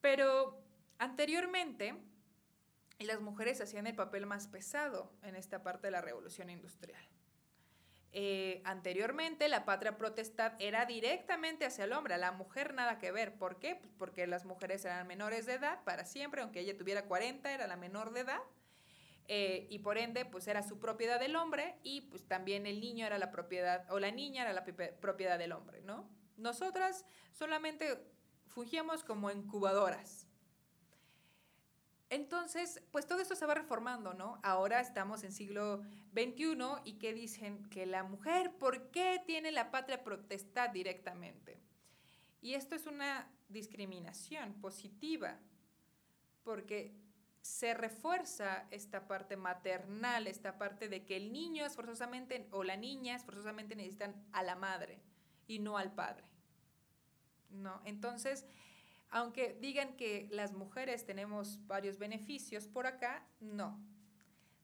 Pero 0.00 0.60
anteriormente, 0.98 1.94
las 2.98 3.20
mujeres 3.20 3.60
hacían 3.60 3.86
el 3.86 3.94
papel 3.94 4.26
más 4.26 4.48
pesado 4.48 5.12
en 5.22 5.36
esta 5.36 5.62
parte 5.62 5.86
de 5.86 5.92
la 5.92 6.00
revolución 6.00 6.50
industrial. 6.50 7.02
Eh, 8.12 8.62
anteriormente 8.64 9.48
la 9.48 9.66
patria 9.66 9.98
protestad 9.98 10.54
era 10.58 10.86
directamente 10.86 11.66
hacia 11.66 11.84
el 11.84 11.92
hombre, 11.92 12.14
a 12.14 12.18
la 12.18 12.32
mujer 12.32 12.74
nada 12.74 12.98
que 12.98 13.12
ver. 13.12 13.34
¿Por 13.34 13.58
qué? 13.58 13.76
Pues 13.76 13.92
porque 13.98 14.26
las 14.26 14.44
mujeres 14.44 14.84
eran 14.84 15.06
menores 15.06 15.46
de 15.46 15.54
edad 15.54 15.84
para 15.84 16.04
siempre, 16.04 16.42
aunque 16.42 16.60
ella 16.60 16.76
tuviera 16.76 17.04
40, 17.04 17.52
era 17.52 17.66
la 17.66 17.76
menor 17.76 18.12
de 18.12 18.20
edad. 18.20 18.40
Eh, 19.30 19.66
y 19.68 19.80
por 19.80 19.98
ende, 19.98 20.24
pues 20.24 20.48
era 20.48 20.62
su 20.62 20.78
propiedad 20.78 21.20
del 21.20 21.36
hombre 21.36 21.76
y 21.82 22.00
pues 22.02 22.26
también 22.26 22.66
el 22.66 22.80
niño 22.80 23.04
era 23.04 23.18
la 23.18 23.30
propiedad, 23.30 23.84
o 23.90 23.98
la 23.98 24.10
niña 24.10 24.42
era 24.42 24.54
la 24.54 24.64
propiedad 24.64 25.38
del 25.38 25.52
hombre, 25.52 25.82
¿no? 25.82 26.08
Nosotras 26.38 27.04
solamente 27.32 27.98
fungíamos 28.46 29.04
como 29.04 29.30
incubadoras. 29.30 30.27
Entonces, 32.10 32.82
pues 32.90 33.06
todo 33.06 33.20
eso 33.20 33.34
se 33.34 33.44
va 33.44 33.54
reformando, 33.54 34.14
¿no? 34.14 34.40
Ahora 34.42 34.80
estamos 34.80 35.24
en 35.24 35.32
siglo 35.32 35.82
XXI 36.12 36.56
y 36.84 36.94
que 36.94 37.12
dicen 37.12 37.68
que 37.68 37.84
la 37.84 38.02
mujer, 38.02 38.52
¿por 38.58 38.90
qué 38.90 39.22
tiene 39.26 39.52
la 39.52 39.70
patria 39.70 40.02
protestad 40.02 40.70
directamente? 40.70 41.60
Y 42.40 42.54
esto 42.54 42.74
es 42.74 42.86
una 42.86 43.30
discriminación 43.48 44.54
positiva, 44.54 45.38
porque 46.44 46.94
se 47.42 47.74
refuerza 47.74 48.66
esta 48.70 49.06
parte 49.06 49.36
maternal, 49.36 50.26
esta 50.26 50.56
parte 50.56 50.88
de 50.88 51.04
que 51.04 51.16
el 51.16 51.32
niño 51.32 51.66
es 51.66 51.74
forzosamente, 51.74 52.48
o 52.52 52.64
la 52.64 52.76
niña 52.76 53.16
es 53.16 53.24
forzosamente 53.24 53.76
necesitan 53.76 54.26
a 54.32 54.42
la 54.42 54.54
madre 54.54 55.00
y 55.46 55.58
no 55.58 55.76
al 55.76 55.92
padre. 55.92 56.24
¿No? 57.50 57.80
Entonces, 57.84 58.46
aunque 59.10 59.56
digan 59.60 59.96
que 59.96 60.28
las 60.30 60.52
mujeres 60.52 61.04
tenemos 61.06 61.66
varios 61.66 61.98
beneficios 61.98 62.66
por 62.66 62.86
acá, 62.86 63.26
no. 63.40 63.80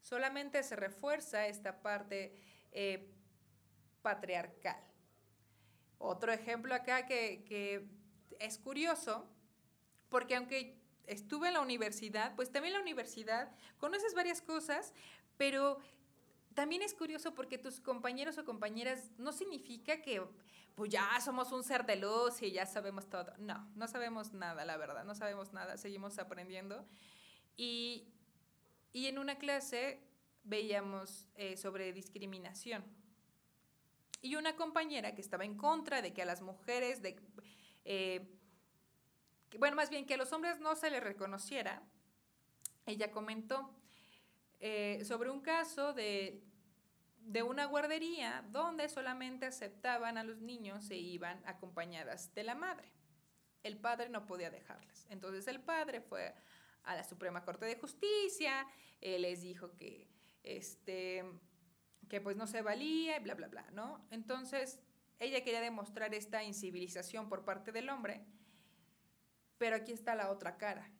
Solamente 0.00 0.62
se 0.62 0.76
refuerza 0.76 1.46
esta 1.46 1.80
parte 1.80 2.34
eh, 2.72 3.10
patriarcal. 4.02 4.82
Otro 5.98 6.32
ejemplo 6.32 6.74
acá 6.74 7.06
que, 7.06 7.44
que 7.44 7.88
es 8.38 8.58
curioso, 8.58 9.26
porque 10.10 10.36
aunque 10.36 10.78
estuve 11.06 11.48
en 11.48 11.54
la 11.54 11.60
universidad, 11.60 12.34
pues 12.36 12.50
también 12.52 12.74
en 12.74 12.80
la 12.80 12.82
universidad 12.82 13.50
conoces 13.78 14.14
varias 14.14 14.42
cosas, 14.42 14.92
pero 15.36 15.78
también 16.54 16.82
es 16.82 16.94
curioso 16.94 17.34
porque 17.34 17.58
tus 17.58 17.80
compañeros 17.80 18.38
o 18.38 18.44
compañeras 18.44 19.10
no 19.18 19.32
significa 19.32 20.02
que 20.02 20.22
pues 20.74 20.90
ya 20.90 21.20
somos 21.20 21.52
un 21.52 21.62
ser 21.62 21.86
de 21.86 21.96
luz 21.96 22.42
y 22.42 22.50
ya 22.50 22.66
sabemos 22.66 23.08
todo. 23.08 23.32
No, 23.38 23.68
no 23.76 23.86
sabemos 23.86 24.32
nada, 24.32 24.64
la 24.64 24.76
verdad, 24.76 25.04
no 25.04 25.14
sabemos 25.14 25.52
nada, 25.52 25.76
seguimos 25.76 26.18
aprendiendo. 26.18 26.84
Y, 27.56 28.08
en 28.92 29.18
una 29.18 29.36
clase 29.38 30.00
veíamos 30.44 31.28
eh, 31.36 31.56
sobre 31.56 31.92
discriminación. 31.92 32.84
Y 34.20 34.36
una 34.36 34.56
compañera 34.56 35.14
que 35.14 35.20
estaba 35.20 35.44
en 35.44 35.56
contra 35.56 36.00
de 36.02 36.12
que 36.12 36.22
a 36.22 36.24
las 36.24 36.42
mujeres, 36.42 37.02
de, 37.02 37.20
eh, 37.84 38.26
bueno, 39.58 39.76
más 39.76 39.90
bien 39.90 40.06
que 40.06 40.14
a 40.14 40.16
los 40.16 40.32
hombres 40.32 40.60
no 40.60 40.74
se 40.76 40.90
les 40.90 41.02
reconociera, 41.02 41.82
ella 42.86 43.10
comentó 43.10 43.70
eh, 44.60 45.02
sobre 45.04 45.30
un 45.30 45.40
caso 45.40 45.92
de 45.92 46.42
de 47.24 47.42
una 47.42 47.66
guardería 47.66 48.44
donde 48.50 48.88
solamente 48.88 49.46
aceptaban 49.46 50.18
a 50.18 50.24
los 50.24 50.40
niños 50.40 50.90
e 50.90 50.96
iban 50.96 51.42
acompañadas 51.46 52.34
de 52.34 52.44
la 52.44 52.54
madre. 52.54 52.92
El 53.62 53.78
padre 53.78 54.10
no 54.10 54.26
podía 54.26 54.50
dejarlas. 54.50 55.06
Entonces 55.08 55.48
el 55.48 55.60
padre 55.60 56.00
fue 56.00 56.34
a 56.82 56.94
la 56.94 57.04
Suprema 57.04 57.44
Corte 57.44 57.64
de 57.64 57.76
Justicia, 57.76 58.66
les 59.00 59.40
dijo 59.40 59.74
que, 59.74 60.06
este, 60.42 61.24
que 62.08 62.20
pues 62.20 62.36
no 62.36 62.46
se 62.46 62.62
valía 62.62 63.16
y 63.16 63.20
bla, 63.22 63.34
bla, 63.34 63.48
bla, 63.48 63.70
¿no? 63.72 64.06
Entonces 64.10 64.80
ella 65.18 65.42
quería 65.42 65.60
demostrar 65.60 66.14
esta 66.14 66.42
incivilización 66.42 67.28
por 67.28 67.44
parte 67.44 67.72
del 67.72 67.88
hombre, 67.88 68.26
pero 69.56 69.76
aquí 69.76 69.92
está 69.92 70.14
la 70.14 70.30
otra 70.30 70.58
cara 70.58 70.90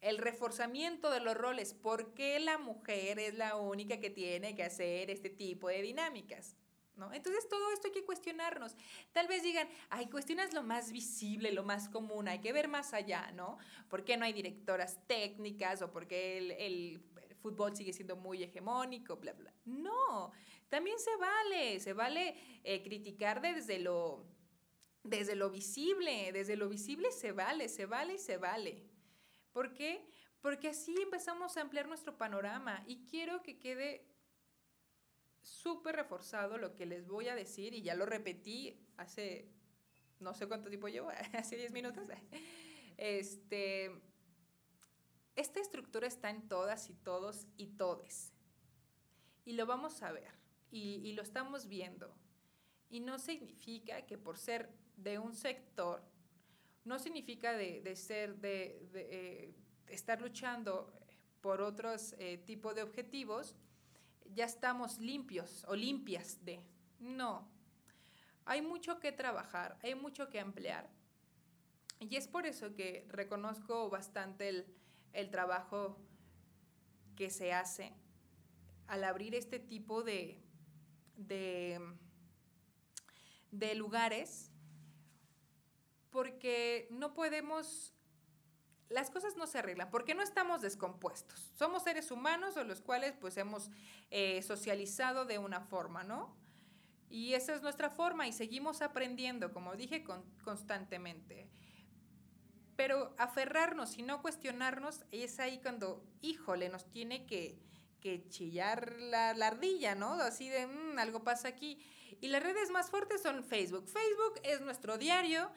el 0.00 0.18
reforzamiento 0.18 1.10
de 1.10 1.20
los 1.20 1.36
roles. 1.36 1.74
¿Por 1.74 2.14
qué 2.14 2.38
la 2.40 2.58
mujer 2.58 3.18
es 3.18 3.34
la 3.34 3.56
única 3.56 4.00
que 4.00 4.10
tiene 4.10 4.54
que 4.54 4.64
hacer 4.64 5.10
este 5.10 5.30
tipo 5.30 5.68
de 5.68 5.82
dinámicas? 5.82 6.56
¿No? 6.96 7.12
Entonces 7.14 7.48
todo 7.48 7.72
esto 7.72 7.88
hay 7.88 7.94
que 7.94 8.04
cuestionarnos. 8.04 8.74
Tal 9.12 9.26
vez 9.26 9.42
digan, 9.42 9.68
ay, 9.88 10.06
cuestionas 10.10 10.52
lo 10.52 10.62
más 10.62 10.92
visible, 10.92 11.50
lo 11.52 11.64
más 11.64 11.88
común, 11.88 12.28
hay 12.28 12.40
que 12.40 12.52
ver 12.52 12.68
más 12.68 12.92
allá, 12.92 13.30
¿no? 13.32 13.56
¿Por 13.88 14.04
qué 14.04 14.18
no 14.18 14.26
hay 14.26 14.34
directoras 14.34 14.98
técnicas 15.06 15.80
o 15.80 15.90
por 15.90 16.06
qué 16.06 16.38
el, 16.66 17.02
fútbol 17.40 17.74
sigue 17.74 17.94
siendo 17.94 18.16
muy 18.16 18.42
hegemónico, 18.42 19.16
bla, 19.16 19.32
bla? 19.32 19.50
No, 19.64 20.30
también 20.68 20.98
se 20.98 21.16
vale, 21.16 21.80
se 21.80 21.94
vale 21.94 22.36
eh, 22.64 22.82
criticar 22.82 23.40
desde 23.40 23.78
lo, 23.78 24.26
desde 25.02 25.36
lo 25.36 25.48
visible, 25.48 26.32
desde 26.32 26.56
lo 26.56 26.68
visible 26.68 27.12
se 27.12 27.32
vale, 27.32 27.70
se 27.70 27.86
vale 27.86 28.14
y 28.14 28.18
se 28.18 28.36
vale. 28.36 28.89
¿Por 29.52 29.74
qué? 29.74 30.06
Porque 30.40 30.68
así 30.68 30.94
empezamos 31.00 31.56
a 31.56 31.60
ampliar 31.60 31.88
nuestro 31.88 32.16
panorama 32.16 32.82
y 32.86 33.04
quiero 33.04 33.42
que 33.42 33.58
quede 33.58 34.06
súper 35.42 35.96
reforzado 35.96 36.58
lo 36.58 36.74
que 36.74 36.86
les 36.86 37.06
voy 37.06 37.28
a 37.28 37.34
decir 37.34 37.74
y 37.74 37.82
ya 37.82 37.94
lo 37.94 38.06
repetí 38.06 38.78
hace 38.96 39.50
no 40.20 40.34
sé 40.34 40.46
cuánto 40.46 40.68
tiempo 40.68 40.88
llevo, 40.88 41.08
hace 41.32 41.56
10 41.56 41.72
minutos. 41.72 42.04
Este, 42.96 43.90
esta 45.34 45.60
estructura 45.60 46.06
está 46.06 46.30
en 46.30 46.46
todas 46.46 46.90
y 46.90 46.94
todos 46.94 47.46
y 47.56 47.68
todes. 47.68 48.32
Y 49.44 49.54
lo 49.54 49.66
vamos 49.66 50.02
a 50.02 50.12
ver 50.12 50.34
y, 50.70 51.12
lo 51.12 51.22
estamos 51.22 51.66
viendo. 51.66 52.14
Y 52.88 53.00
no 53.00 53.18
significa 53.18 54.04
que 54.06 54.18
por 54.18 54.36
ser 54.36 54.70
de 54.96 55.18
un 55.18 55.34
sector 55.34 56.04
no 56.84 56.98
significa 56.98 57.52
de, 57.52 57.96
ser, 57.96 58.36
de, 58.36 58.88
eh, 58.94 59.54
estar 59.88 60.20
luchando 60.20 60.92
por 61.40 61.60
otros 61.60 62.14
eh, 62.18 62.38
tipos 62.38 62.74
de 62.74 62.82
objetivos, 62.82 63.56
ya 64.34 64.44
estamos 64.44 64.98
limpios 64.98 65.64
o 65.68 65.74
limpias 65.74 66.44
de. 66.44 66.60
No. 66.98 67.48
Hay 68.44 68.62
mucho 68.62 69.00
que 69.00 69.12
trabajar, 69.12 69.78
hay 69.82 69.94
mucho 69.94 70.28
que 70.28 70.38
emplear. 70.38 70.88
Y 71.98 72.16
es 72.16 72.26
por 72.26 72.46
eso 72.46 72.74
que 72.74 73.06
reconozco 73.08 73.90
bastante 73.90 74.48
el, 74.48 74.66
el 75.12 75.30
trabajo 75.30 75.98
que 77.16 77.30
se 77.30 77.52
hace 77.52 77.92
al 78.86 79.04
abrir 79.04 79.34
este 79.34 79.58
tipo 79.60 80.02
de, 80.02 80.42
de, 81.16 81.80
de 83.50 83.74
lugares 83.74 84.49
porque 86.10 86.88
no 86.90 87.14
podemos 87.14 87.94
las 88.90 89.08
cosas 89.08 89.36
no 89.36 89.46
se 89.46 89.58
arreglan 89.58 89.88
porque 89.90 90.14
no 90.14 90.22
estamos 90.22 90.62
descompuestos. 90.62 91.52
Somos 91.56 91.84
seres 91.84 92.10
humanos 92.10 92.56
o 92.56 92.64
los 92.64 92.80
cuales 92.80 93.14
pues 93.20 93.36
hemos 93.36 93.70
eh, 94.10 94.42
socializado 94.42 95.24
de 95.24 95.38
una 95.38 95.60
forma, 95.60 96.02
¿no? 96.02 96.36
Y 97.10 97.34
esa 97.34 97.54
es 97.54 97.62
nuestra 97.62 97.90
forma 97.90 98.28
y 98.28 98.32
seguimos 98.32 98.82
aprendiendo, 98.82 99.52
como 99.52 99.74
dije, 99.74 100.04
constantemente. 100.44 101.48
Pero 102.76 103.14
aferrarnos 103.18 103.98
y 103.98 104.02
no 104.02 104.22
cuestionarnos 104.22 105.04
es 105.10 105.40
ahí 105.40 105.58
cuando, 105.58 106.04
híjole, 106.22 106.68
nos 106.68 106.88
tiene 106.90 107.26
que, 107.26 107.58
chillar 108.30 108.92
la, 108.98 109.30
ardilla, 109.30 109.94
¿no? 109.94 110.12
Así 110.14 110.48
de, 110.48 110.66
mm, 110.66 110.98
algo 110.98 111.22
pasa 111.24 111.48
aquí. 111.48 111.84
Y 112.20 112.28
las 112.28 112.42
redes 112.42 112.70
más 112.70 112.90
fuertes 112.90 113.20
son 113.22 113.44
Facebook. 113.44 113.88
Facebook 113.88 114.40
es 114.44 114.60
nuestro 114.60 114.96
diario. 114.96 115.50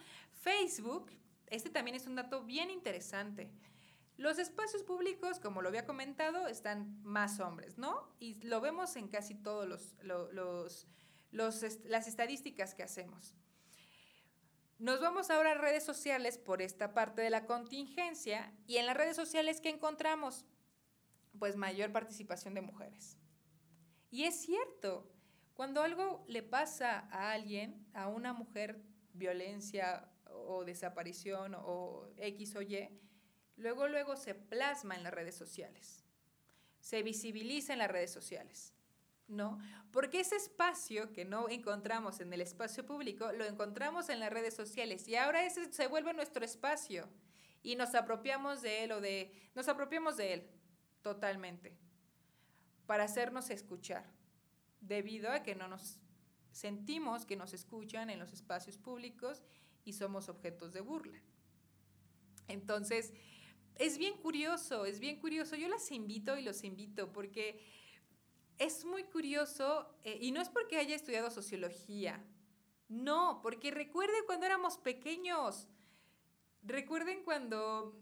Facebook, 0.44 1.10
este 1.48 1.70
también 1.70 1.96
es 1.96 2.06
un 2.06 2.16
dato 2.16 2.44
bien 2.44 2.70
interesante. 2.70 3.50
Los 4.18 4.38
espacios 4.40 4.84
públicos, 4.84 5.40
como 5.40 5.62
lo 5.62 5.70
había 5.70 5.86
comentado, 5.86 6.48
están 6.48 7.02
más 7.04 7.40
hombres, 7.40 7.78
¿no? 7.78 8.14
Y 8.20 8.36
lo 8.46 8.62
vemos 8.62 8.96
en 8.98 9.08
casi 9.08 9.36
todos 9.36 9.96
los, 10.02 10.88
las 11.32 12.08
estadísticas 12.08 12.76
que 12.76 12.84
hacemos. 12.84 13.36
Nos 14.80 15.00
vamos 15.00 15.30
ahora 15.30 15.52
a 15.52 15.56
redes 15.56 15.84
sociales 15.84 16.38
por 16.38 16.62
esta 16.62 16.94
parte 16.94 17.22
de 17.22 17.30
la 17.30 17.46
contingencia 17.46 18.54
y 18.68 18.78
en 18.78 18.86
las 18.86 18.98
redes 18.98 19.16
sociales 19.16 19.62
¿qué 19.62 19.70
encontramos? 19.70 20.46
Pues 21.40 21.56
mayor 21.56 21.92
participación 21.92 22.54
de 22.54 22.62
mujeres. 22.62 23.18
Y 24.12 24.26
es 24.26 24.42
cierto, 24.42 25.10
cuando 25.54 25.82
algo 25.82 26.26
le 26.28 26.44
pasa 26.44 27.08
a 27.12 27.32
alguien, 27.32 27.88
a 27.94 28.10
una 28.10 28.34
mujer, 28.34 28.84
violencia 29.14 30.13
o 30.48 30.66
desaparición 30.66 31.56
o 31.56 32.08
X 32.18 32.56
o 32.56 32.62
Y, 32.62 32.90
luego 33.58 33.88
luego 33.88 34.16
se 34.16 34.36
plasma 34.36 34.96
en 34.96 35.04
las 35.04 35.14
redes 35.14 35.36
sociales, 35.36 36.04
se 36.80 37.04
visibiliza 37.04 37.74
en 37.74 37.80
las 37.80 37.92
redes 37.92 38.12
sociales. 38.12 38.74
¿no? 39.28 39.58
Porque 39.92 40.20
ese 40.20 40.36
espacio 40.36 41.14
que 41.14 41.26
no 41.26 41.50
encontramos 41.50 42.20
en 42.20 42.32
el 42.34 42.42
espacio 42.42 42.86
público, 42.86 43.32
lo 43.32 43.46
encontramos 43.46 44.10
en 44.10 44.20
las 44.20 44.32
redes 44.32 44.54
sociales 44.54 45.08
y 45.08 45.16
ahora 45.16 45.46
ese 45.46 45.72
se 45.72 45.88
vuelve 45.88 46.14
nuestro 46.14 46.44
espacio 46.44 47.10
y 47.64 47.76
nos 47.76 47.96
apropiamos 47.96 48.62
de 48.62 48.84
él 48.84 48.92
o 48.92 49.02
de, 49.02 49.32
nos 49.56 49.68
apropiamos 49.70 50.18
de 50.18 50.34
él 50.34 50.50
totalmente 51.02 51.78
para 52.86 53.06
hacernos 53.06 53.50
escuchar, 53.50 54.06
debido 54.82 55.32
a 55.32 55.42
que 55.42 55.56
no 55.56 55.68
nos 55.68 56.00
sentimos 56.52 57.26
que 57.26 57.36
nos 57.36 57.54
escuchan 57.54 58.10
en 58.10 58.20
los 58.20 58.32
espacios 58.32 58.78
públicos 58.78 59.44
y 59.86 59.94
somos 59.94 60.30
objetos 60.30 60.74
de 60.74 60.82
burla. 60.82 61.22
Entonces, 62.48 63.14
es 63.76 63.98
bien 63.98 64.18
curioso, 64.18 64.86
es 64.86 65.00
bien 65.00 65.20
curioso. 65.20 65.56
Yo 65.56 65.68
las 65.68 65.92
invito 65.92 66.38
y 66.38 66.44
los 66.44 66.64
invito 66.64 67.12
porque 67.12 67.60
es 68.58 68.86
muy 68.86 69.04
curioso, 69.04 69.96
eh, 70.04 70.18
y 70.22 70.32
no 70.32 70.42
es 70.42 70.50
porque 70.50 70.78
haya 70.78 70.96
estudiado 70.96 71.32
sociología, 71.32 72.24
no, 72.88 73.40
porque 73.42 73.72
recuerden 73.72 74.24
cuando 74.26 74.46
éramos 74.46 74.78
pequeños, 74.78 75.68
recuerden 76.62 77.24
cuando 77.24 78.00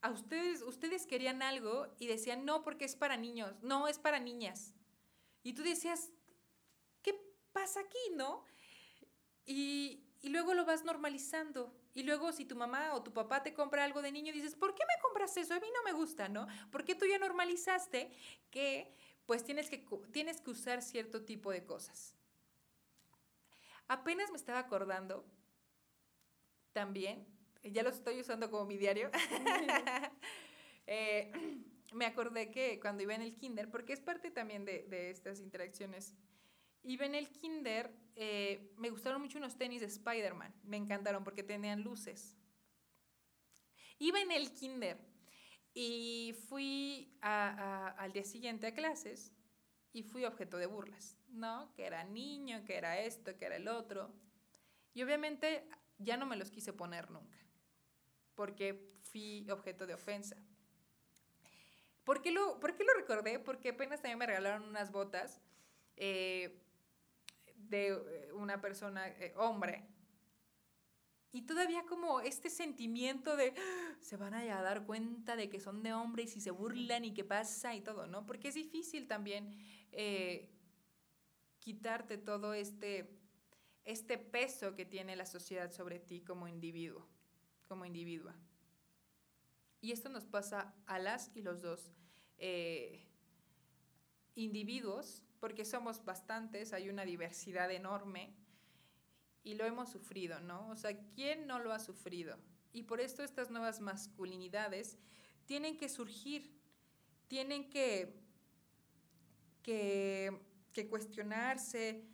a 0.00 0.10
ustedes, 0.10 0.62
ustedes 0.62 1.06
querían 1.06 1.42
algo 1.42 1.86
y 1.98 2.08
decían, 2.08 2.44
no, 2.44 2.62
porque 2.64 2.84
es 2.84 2.96
para 2.96 3.16
niños, 3.16 3.54
no, 3.62 3.86
es 3.86 3.98
para 3.98 4.18
niñas. 4.18 4.74
Y 5.44 5.54
tú 5.54 5.62
decías, 5.62 6.10
¿qué 7.02 7.14
pasa 7.52 7.80
aquí, 7.80 7.98
no? 8.16 8.44
Y, 9.46 10.04
y 10.22 10.30
luego 10.30 10.54
lo 10.54 10.64
vas 10.64 10.84
normalizando. 10.84 11.74
Y 11.94 12.04
luego 12.04 12.32
si 12.32 12.44
tu 12.44 12.56
mamá 12.56 12.94
o 12.94 13.02
tu 13.02 13.12
papá 13.12 13.42
te 13.42 13.52
compra 13.52 13.84
algo 13.84 14.00
de 14.00 14.12
niño, 14.12 14.32
dices, 14.32 14.54
¿por 14.54 14.74
qué 14.74 14.82
me 14.86 15.02
compras 15.02 15.36
eso? 15.36 15.54
A 15.54 15.60
mí 15.60 15.66
no 15.74 15.82
me 15.82 15.92
gusta, 15.92 16.28
¿no? 16.28 16.46
Porque 16.70 16.94
tú 16.94 17.04
ya 17.04 17.18
normalizaste 17.18 18.10
que 18.50 18.94
pues 19.26 19.44
tienes 19.44 19.68
que, 19.68 19.84
tienes 20.12 20.40
que 20.40 20.50
usar 20.50 20.82
cierto 20.82 21.24
tipo 21.24 21.50
de 21.50 21.64
cosas. 21.64 22.14
Apenas 23.88 24.30
me 24.30 24.36
estaba 24.36 24.58
acordando 24.58 25.24
también, 26.72 27.26
ya 27.62 27.82
lo 27.82 27.90
estoy 27.90 28.20
usando 28.20 28.50
como 28.50 28.64
mi 28.64 28.78
diario, 28.78 29.10
eh, 30.86 31.32
me 31.92 32.06
acordé 32.06 32.50
que 32.50 32.80
cuando 32.80 33.02
iba 33.02 33.14
en 33.14 33.22
el 33.22 33.36
kinder, 33.36 33.70
porque 33.70 33.92
es 33.92 34.00
parte 34.00 34.30
también 34.30 34.64
de, 34.64 35.10
estas 35.10 35.40
interacciones, 35.40 36.14
iba 36.84 37.06
en 37.06 37.14
el 37.14 37.30
kinder, 37.30 37.94
eh, 38.14 38.72
me 38.76 38.90
gustaron 38.90 39.20
mucho 39.20 39.38
unos 39.38 39.56
tenis 39.56 39.80
de 39.80 39.86
Spider-Man, 39.86 40.54
me 40.64 40.76
encantaron 40.76 41.24
porque 41.24 41.42
tenían 41.42 41.82
luces. 41.82 42.36
Iba 43.98 44.20
en 44.20 44.32
el 44.32 44.52
kinder 44.52 44.98
y 45.74 46.34
fui 46.48 47.16
al 47.20 48.12
día 48.12 48.24
siguiente 48.24 48.66
a 48.66 48.74
clases 48.74 49.32
y 49.92 50.02
fui 50.02 50.24
objeto 50.24 50.56
de 50.56 50.66
burlas, 50.66 51.18
¿no? 51.28 51.72
Que 51.74 51.86
era 51.86 52.04
niño, 52.04 52.64
que 52.64 52.76
era 52.76 52.98
esto, 53.00 53.36
que 53.36 53.44
era 53.44 53.56
el 53.56 53.68
otro. 53.68 54.12
Y 54.94 55.02
obviamente 55.02 55.68
ya 55.98 56.16
no 56.16 56.26
me 56.26 56.36
los 56.36 56.50
quise 56.50 56.72
poner 56.72 57.10
nunca, 57.10 57.38
porque 58.34 58.92
fui 59.02 59.48
objeto 59.50 59.86
de 59.86 59.94
ofensa. 59.94 60.36
¿Por 62.04 62.20
qué 62.20 62.32
lo, 62.32 62.58
por 62.58 62.72
lo 62.72 62.94
recordé? 62.94 63.38
Porque 63.38 63.70
apenas 63.70 64.02
también 64.02 64.18
me 64.18 64.26
regalaron 64.26 64.64
unas 64.64 64.90
botas 64.90 65.40
eh, 65.96 66.61
de 67.72 67.88
eh, 67.88 68.32
una 68.34 68.60
persona, 68.60 69.08
eh, 69.08 69.32
hombre, 69.36 69.88
y 71.32 71.42
todavía 71.42 71.84
como 71.86 72.20
este 72.20 72.50
sentimiento 72.50 73.36
de 73.36 73.54
ah, 73.56 73.96
se 74.00 74.18
van 74.18 74.34
a 74.34 74.44
dar 74.44 74.84
cuenta 74.84 75.34
de 75.34 75.48
que 75.48 75.58
son 75.58 75.82
de 75.82 75.94
hombres 75.94 76.36
y 76.36 76.40
se 76.42 76.50
burlan 76.50 77.06
y 77.06 77.14
qué 77.14 77.24
pasa 77.24 77.74
y 77.74 77.80
todo, 77.80 78.06
¿no? 78.06 78.26
Porque 78.26 78.48
es 78.48 78.54
difícil 78.54 79.08
también 79.08 79.56
eh, 79.90 80.50
quitarte 81.58 82.18
todo 82.18 82.52
este, 82.52 83.18
este 83.86 84.18
peso 84.18 84.74
que 84.76 84.84
tiene 84.84 85.16
la 85.16 85.24
sociedad 85.24 85.72
sobre 85.72 85.98
ti 85.98 86.20
como 86.20 86.46
individuo, 86.48 87.08
como 87.66 87.86
individua. 87.86 88.36
Y 89.80 89.92
esto 89.92 90.10
nos 90.10 90.26
pasa 90.26 90.74
a 90.86 90.98
las 90.98 91.30
y 91.34 91.40
los 91.40 91.62
dos 91.62 91.90
individuos, 94.34 95.22
porque 95.42 95.64
somos 95.64 96.04
bastantes, 96.04 96.72
hay 96.72 96.88
una 96.88 97.04
diversidad 97.04 97.68
enorme 97.72 98.32
y 99.42 99.54
lo 99.54 99.64
hemos 99.64 99.90
sufrido, 99.90 100.38
¿no? 100.38 100.68
O 100.68 100.76
sea, 100.76 100.96
¿quién 101.16 101.48
no 101.48 101.58
lo 101.58 101.72
ha 101.72 101.80
sufrido? 101.80 102.38
Y 102.72 102.84
por 102.84 103.00
esto 103.00 103.24
estas 103.24 103.50
nuevas 103.50 103.80
masculinidades 103.80 104.98
tienen 105.44 105.76
que 105.76 105.88
surgir, 105.88 106.48
tienen 107.26 107.68
que, 107.70 108.22
que, 109.64 110.38
que 110.72 110.86
cuestionarse, 110.88 112.04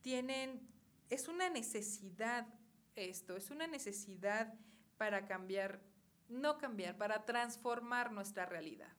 tienen, 0.00 0.68
es 1.08 1.28
una 1.28 1.48
necesidad 1.50 2.48
esto, 2.96 3.36
es 3.36 3.52
una 3.52 3.68
necesidad 3.68 4.54
para 4.98 5.24
cambiar, 5.28 5.80
no 6.28 6.58
cambiar, 6.58 6.96
para 6.98 7.24
transformar 7.24 8.10
nuestra 8.10 8.44
realidad. 8.44 8.92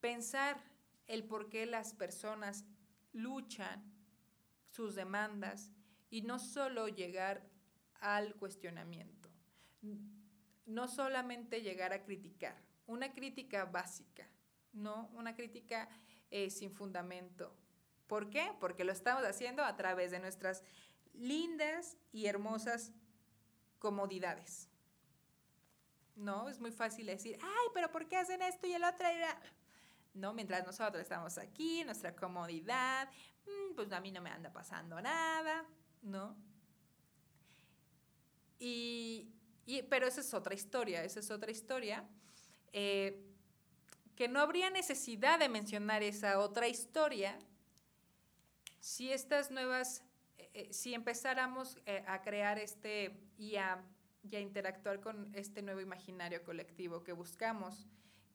Pensar 0.00 0.70
el 1.10 1.24
por 1.24 1.48
qué 1.48 1.66
las 1.66 1.92
personas 1.92 2.64
luchan 3.12 3.84
sus 4.68 4.94
demandas 4.94 5.70
y 6.08 6.22
no 6.22 6.38
solo 6.38 6.86
llegar 6.88 7.42
al 8.00 8.34
cuestionamiento, 8.36 9.28
no 10.66 10.88
solamente 10.88 11.62
llegar 11.62 11.92
a 11.92 12.04
criticar, 12.04 12.56
una 12.86 13.12
crítica 13.12 13.64
básica, 13.64 14.28
no 14.72 15.10
una 15.14 15.34
crítica 15.34 15.88
eh, 16.30 16.48
sin 16.48 16.72
fundamento. 16.72 17.56
¿Por 18.06 18.30
qué? 18.30 18.52
Porque 18.60 18.84
lo 18.84 18.92
estamos 18.92 19.24
haciendo 19.24 19.64
a 19.64 19.76
través 19.76 20.12
de 20.12 20.20
nuestras 20.20 20.62
lindas 21.14 21.96
y 22.12 22.26
hermosas 22.26 22.92
comodidades. 23.80 24.68
No, 26.14 26.48
es 26.48 26.60
muy 26.60 26.70
fácil 26.70 27.06
decir, 27.06 27.36
ay, 27.42 27.66
pero 27.74 27.90
¿por 27.90 28.06
qué 28.06 28.16
hacen 28.16 28.42
esto 28.42 28.66
y 28.66 28.74
el 28.74 28.84
otro? 28.84 29.08
No, 30.14 30.32
mientras 30.32 30.66
nosotros 30.66 31.02
estamos 31.02 31.38
aquí, 31.38 31.84
nuestra 31.84 32.14
comodidad, 32.14 33.08
mm, 33.46 33.74
pues 33.74 33.92
a 33.92 34.00
mí 34.00 34.10
no 34.10 34.20
me 34.20 34.30
anda 34.30 34.52
pasando 34.52 35.00
nada, 35.00 35.64
¿no? 36.02 36.36
Y, 38.58 39.32
pero 39.88 40.06
esa 40.06 40.20
es 40.20 40.34
otra 40.34 40.54
historia, 40.54 41.02
esa 41.04 41.20
es 41.20 41.30
otra 41.30 41.50
historia, 41.50 42.06
eh, 42.72 43.24
que 44.16 44.28
no 44.28 44.40
habría 44.40 44.68
necesidad 44.68 45.38
de 45.38 45.48
mencionar 45.48 46.02
esa 46.02 46.38
otra 46.40 46.68
historia 46.68 47.38
si 48.80 49.12
estas 49.12 49.50
nuevas, 49.50 50.02
eh, 50.38 50.50
eh, 50.54 50.72
si 50.72 50.92
empezáramos 50.92 51.78
a 52.06 52.20
crear 52.20 52.58
este 52.58 53.18
y 53.38 53.56
a, 53.56 53.82
y 54.22 54.36
a 54.36 54.40
interactuar 54.40 55.00
con 55.00 55.34
este 55.34 55.62
nuevo 55.62 55.80
imaginario 55.80 56.42
colectivo 56.44 57.02
que 57.02 57.12
buscamos 57.12 57.86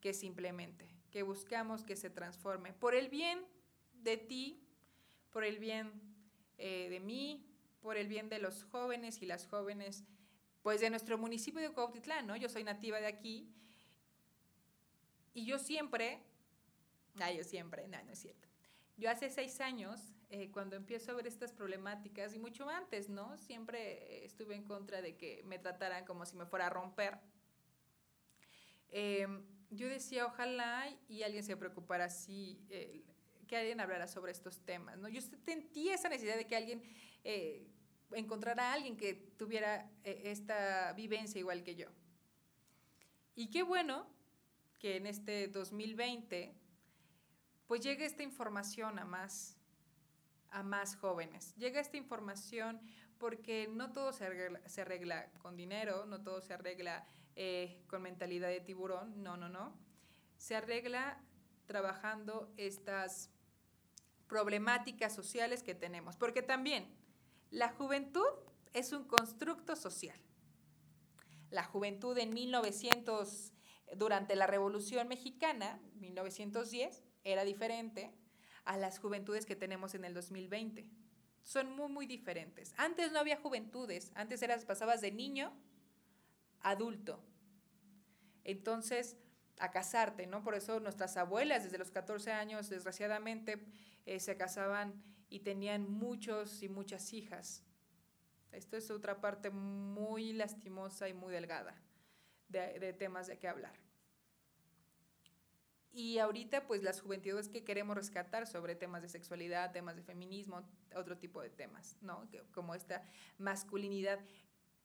que 0.06 0.14
simplemente 0.14 0.86
que 1.10 1.24
buscamos 1.24 1.82
que 1.82 1.96
se 1.96 2.10
transforme 2.10 2.72
por 2.72 2.94
el 2.94 3.08
bien 3.08 3.44
de 3.92 4.16
ti, 4.16 4.64
por 5.32 5.42
el 5.42 5.58
bien 5.58 6.00
eh, 6.58 6.88
de 6.88 7.00
mí, 7.00 7.44
por 7.80 7.96
el 7.96 8.06
bien 8.06 8.28
de 8.28 8.38
los 8.38 8.62
jóvenes 8.66 9.20
y 9.20 9.26
las 9.26 9.48
jóvenes, 9.48 10.04
pues 10.62 10.80
de 10.80 10.90
nuestro 10.90 11.18
municipio 11.18 11.60
de 11.60 11.72
Cuautitlán, 11.72 12.24
¿no? 12.24 12.36
Yo 12.36 12.48
soy 12.48 12.62
nativa 12.62 13.00
de 13.00 13.08
aquí 13.08 13.52
y 15.34 15.44
yo 15.44 15.58
siempre, 15.58 16.22
no, 17.14 17.28
yo 17.32 17.42
siempre, 17.42 17.88
no, 17.88 18.00
no 18.04 18.12
es 18.12 18.20
cierto. 18.20 18.46
Yo 18.96 19.10
hace 19.10 19.28
seis 19.28 19.60
años, 19.60 20.14
eh, 20.30 20.52
cuando 20.52 20.76
empiezo 20.76 21.10
a 21.10 21.14
ver 21.16 21.26
estas 21.26 21.52
problemáticas, 21.52 22.32
y 22.32 22.38
mucho 22.38 22.68
antes, 22.68 23.08
¿no? 23.08 23.36
Siempre 23.38 24.24
estuve 24.24 24.54
en 24.54 24.62
contra 24.62 25.02
de 25.02 25.16
que 25.16 25.42
me 25.42 25.58
trataran 25.58 26.04
como 26.04 26.24
si 26.26 26.36
me 26.36 26.46
fuera 26.46 26.68
a 26.68 26.70
romper. 26.70 27.18
Em, 28.90 29.55
yo 29.70 29.88
decía, 29.88 30.26
ojalá 30.26 30.88
y 31.08 31.22
alguien 31.22 31.42
se 31.42 31.56
preocupara 31.56 32.06
así, 32.06 32.60
eh, 32.70 33.04
que 33.46 33.56
alguien 33.56 33.80
hablara 33.80 34.06
sobre 34.06 34.32
estos 34.32 34.60
temas, 34.60 34.98
¿no? 34.98 35.08
Yo 35.08 35.20
sentía 35.44 35.94
esa 35.94 36.08
necesidad 36.08 36.36
de 36.36 36.46
que 36.46 36.56
alguien 36.56 36.82
eh, 37.24 37.66
encontrara 38.12 38.70
a 38.70 38.72
alguien 38.74 38.96
que 38.96 39.14
tuviera 39.14 39.90
eh, 40.04 40.22
esta 40.24 40.92
vivencia 40.94 41.38
igual 41.38 41.62
que 41.62 41.76
yo. 41.76 41.88
Y 43.34 43.48
qué 43.50 43.62
bueno 43.62 44.06
que 44.78 44.96
en 44.96 45.06
este 45.06 45.48
2020 45.48 46.54
pues 47.66 47.80
llegue 47.80 48.04
esta 48.04 48.22
información 48.22 48.98
a 48.98 49.04
más, 49.04 49.56
a 50.50 50.62
más 50.62 50.96
jóvenes. 50.96 51.54
Llega 51.56 51.80
esta 51.80 51.96
información 51.96 52.80
porque 53.18 53.68
no 53.68 53.92
todo 53.92 54.12
se 54.12 54.26
arregla, 54.26 54.60
se 54.68 54.82
arregla 54.82 55.30
con 55.38 55.56
dinero, 55.56 56.06
no 56.06 56.22
todo 56.22 56.40
se 56.40 56.54
arregla 56.54 57.06
eh, 57.36 57.82
con 57.86 58.02
mentalidad 58.02 58.48
de 58.48 58.60
tiburón, 58.60 59.22
no, 59.22 59.36
no, 59.36 59.48
no. 59.48 59.76
Se 60.38 60.56
arregla 60.56 61.20
trabajando 61.66 62.52
estas 62.56 63.30
problemáticas 64.26 65.14
sociales 65.14 65.62
que 65.62 65.74
tenemos, 65.74 66.16
porque 66.16 66.42
también 66.42 66.86
la 67.50 67.68
juventud 67.68 68.26
es 68.72 68.92
un 68.92 69.04
constructo 69.04 69.76
social. 69.76 70.18
La 71.50 71.64
juventud 71.64 72.16
en 72.18 72.34
1900, 72.34 73.52
durante 73.96 74.34
la 74.34 74.46
Revolución 74.46 75.06
Mexicana, 75.06 75.80
1910, 75.94 77.04
era 77.22 77.44
diferente 77.44 78.12
a 78.64 78.76
las 78.76 78.98
juventudes 78.98 79.46
que 79.46 79.56
tenemos 79.56 79.94
en 79.94 80.04
el 80.04 80.14
2020. 80.14 80.88
Son 81.42 81.70
muy, 81.76 81.88
muy 81.88 82.06
diferentes. 82.06 82.74
Antes 82.76 83.12
no 83.12 83.20
había 83.20 83.36
juventudes, 83.36 84.10
antes 84.14 84.42
eras, 84.42 84.64
pasabas 84.64 85.00
de 85.00 85.12
niño 85.12 85.52
adulto. 86.70 87.20
Entonces, 88.44 89.16
a 89.58 89.70
casarte, 89.70 90.26
¿no? 90.26 90.42
Por 90.42 90.54
eso 90.54 90.80
nuestras 90.80 91.16
abuelas 91.16 91.64
desde 91.64 91.78
los 91.78 91.90
14 91.90 92.32
años, 92.32 92.68
desgraciadamente, 92.68 93.64
eh, 94.04 94.20
se 94.20 94.36
casaban 94.36 95.02
y 95.28 95.40
tenían 95.40 95.90
muchos 95.90 96.62
y 96.62 96.68
muchas 96.68 97.12
hijas. 97.12 97.62
Esto 98.52 98.76
es 98.76 98.90
otra 98.90 99.20
parte 99.20 99.50
muy 99.50 100.32
lastimosa 100.32 101.08
y 101.08 101.14
muy 101.14 101.32
delgada 101.32 101.74
de, 102.48 102.92
temas 102.92 103.26
de 103.26 103.38
qué 103.38 103.48
hablar. 103.48 103.74
Y 105.92 106.18
ahorita, 106.18 106.66
pues 106.66 106.82
las 106.82 107.00
juventudes 107.00 107.48
que 107.48 107.64
queremos 107.64 107.96
rescatar 107.96 108.46
sobre 108.46 108.74
temas 108.74 109.02
de 109.02 109.08
sexualidad, 109.08 109.72
temas 109.72 109.96
de 109.96 110.02
feminismo, 110.02 110.62
otro 110.94 111.16
tipo 111.16 111.40
de 111.40 111.48
temas, 111.48 111.96
¿no? 112.02 112.28
Como 112.52 112.74
esta 112.74 113.02
masculinidad 113.38 114.20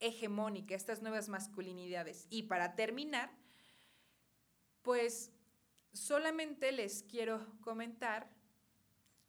hegemónica, 0.02 0.74
estas 0.74 1.00
nuevas 1.00 1.28
masculinidades. 1.28 2.26
Y 2.28 2.42
para 2.44 2.74
terminar, 2.74 3.30
pues 4.82 5.30
solamente 5.92 6.72
les 6.72 7.02
quiero 7.04 7.46
comentar 7.60 8.28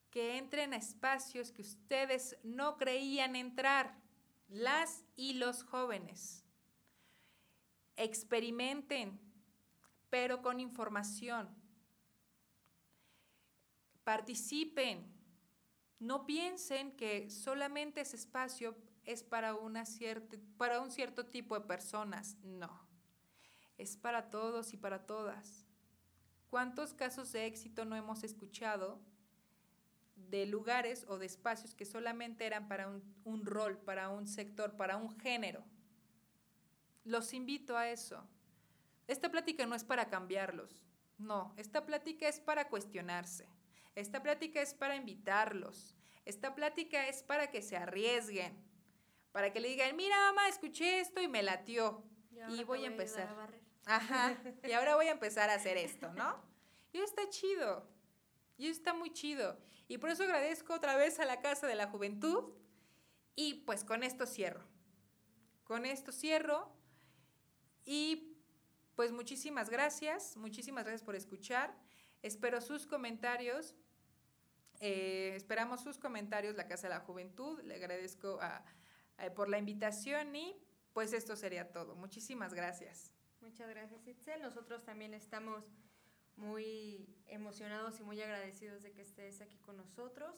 que 0.10 0.38
entren 0.38 0.74
a 0.74 0.78
espacios 0.78 1.52
que 1.52 1.62
ustedes 1.62 2.38
no 2.44 2.78
creían 2.78 3.36
entrar, 3.36 3.98
las 4.48 5.04
y 5.16 5.34
los 5.34 5.64
jóvenes. 5.64 6.44
Experimenten, 7.96 9.20
pero 10.10 10.42
con 10.42 10.60
información. 10.60 11.50
Participen. 14.04 15.12
No 16.00 16.26
piensen 16.26 16.96
que 16.98 17.30
solamente 17.30 18.02
ese 18.02 18.18
espacio 18.18 18.76
es 19.06 19.24
para, 19.24 19.56
una 19.56 19.84
para 20.58 20.82
un 20.82 20.92
cierto 20.92 21.26
tipo 21.26 21.60
de 21.60 21.66
personas. 21.66 22.38
No 22.44 22.84
es 23.78 23.98
para 23.98 24.30
todos 24.30 24.74
y 24.74 24.78
para 24.78 25.06
todas. 25.06 25.66
¿Cuántos 26.50 26.94
casos 26.94 27.32
de 27.32 27.46
éxito 27.46 27.86
no 27.86 27.96
hemos 27.96 28.24
escuchado 28.24 29.00
de 30.16 30.46
lugares 30.46 31.06
o 31.08 31.18
de 31.18 31.26
espacios 31.26 31.74
que 31.74 31.86
solamente 31.86 32.46
eran 32.46 32.68
para 32.68 32.88
un, 33.24 33.46
rol, 33.46 33.78
para 33.80 34.10
un 34.10 34.28
sector, 34.28 34.76
para 34.78 34.98
un 34.98 35.18
género? 35.20 35.63
Los 37.04 37.34
invito 37.34 37.76
a 37.76 37.89
eso. 37.89 38.24
Esta 39.08 39.30
plática 39.30 39.66
no 39.66 39.76
es 39.76 39.84
para 39.84 40.10
cambiarlos, 40.10 40.86
no, 41.18 41.54
esta 41.58 41.86
plática 41.86 42.30
es 42.30 42.39
para 42.39 42.70
cuestionarse, 42.70 43.50
esta 43.96 44.24
plática 44.24 44.62
es 44.62 44.74
para 44.74 44.96
invitarlos, 44.96 45.94
esta 46.24 46.56
plática 46.56 47.10
es 47.10 47.22
para 47.22 47.52
que 47.52 47.62
se 47.62 47.76
arriesguen, 47.76 48.58
para 49.34 49.52
que 49.52 49.60
le 49.60 49.67
digan, 49.67 49.96
mira 49.98 50.15
mamá, 50.28 50.48
escuché 50.48 51.02
esto 51.02 51.19
y 51.19 51.28
me 51.28 51.43
latió 51.43 52.04
y, 52.50 52.63
voy 52.63 52.86
a 52.86 52.88
empezar. 52.88 53.28
Ajá, 53.86 54.38
y 54.63 54.72
ahora 54.72 54.96
voy 54.96 55.08
a 55.08 55.12
empezar 55.12 55.50
a 55.50 55.56
hacer 55.56 55.76
esto, 55.76 56.13
¿no? 56.13 56.41
Y 56.93 57.00
está 57.00 57.28
chido, 57.30 57.89
y 58.58 58.67
está 58.67 58.93
muy 58.93 59.12
chido. 59.12 59.60
Y 59.88 59.98
por 59.98 60.12
eso 60.12 60.24
agradezco 60.24 60.74
otra 60.74 60.96
vez 60.96 61.19
a 61.19 61.26
la 61.26 61.41
Casa 61.41 61.67
de 61.67 61.76
la 61.76 61.88
Juventud 61.88 62.54
y 63.36 63.56
pues 63.65 63.84
con 63.84 64.04
esto 64.04 64.26
cierro. 64.26 64.63
Con 65.63 65.86
esto 65.86 66.12
cierro 66.12 66.72
y 67.86 68.38
pues 68.96 69.12
muchísimas 69.12 69.69
gracias, 69.69 70.38
muchísimas 70.38 70.84
gracias 70.84 71.04
por 71.04 71.15
escuchar. 71.15 71.76
Espero 72.22 72.62
sus 72.62 72.86
comentarios. 72.86 73.74
Eh, 74.80 75.34
esperamos 75.36 75.82
sus 75.82 75.98
comentarios, 75.98 76.56
la 76.56 76.67
Casa 76.67 76.88
de 76.88 76.93
la 76.93 77.00
Juventud. 77.00 77.60
Le 77.63 77.76
agradezco 77.76 78.39
por 79.32 79.50
la 79.50 79.58
invitación 79.58 80.36
y 80.36 80.56
pues 80.94 81.14
esto 81.14 81.36
sería 81.36 81.72
todo. 81.72 81.96
Muchísimas 81.96 82.54
gracias. 82.54 83.12
Muchas 83.42 83.70
gracias, 83.70 84.08
Itzel. 84.08 84.42
Nosotros 84.42 84.84
también 84.84 85.14
estamos 85.14 85.66
muy 86.36 87.08
emocionados 87.28 88.00
y 88.00 88.04
muy 88.04 88.22
agradecidos 88.22 88.82
de 88.82 88.92
que 88.94 89.02
estés 89.02 89.42
aquí 89.42 89.58
con 89.60 89.78
nosotros. 89.78 90.36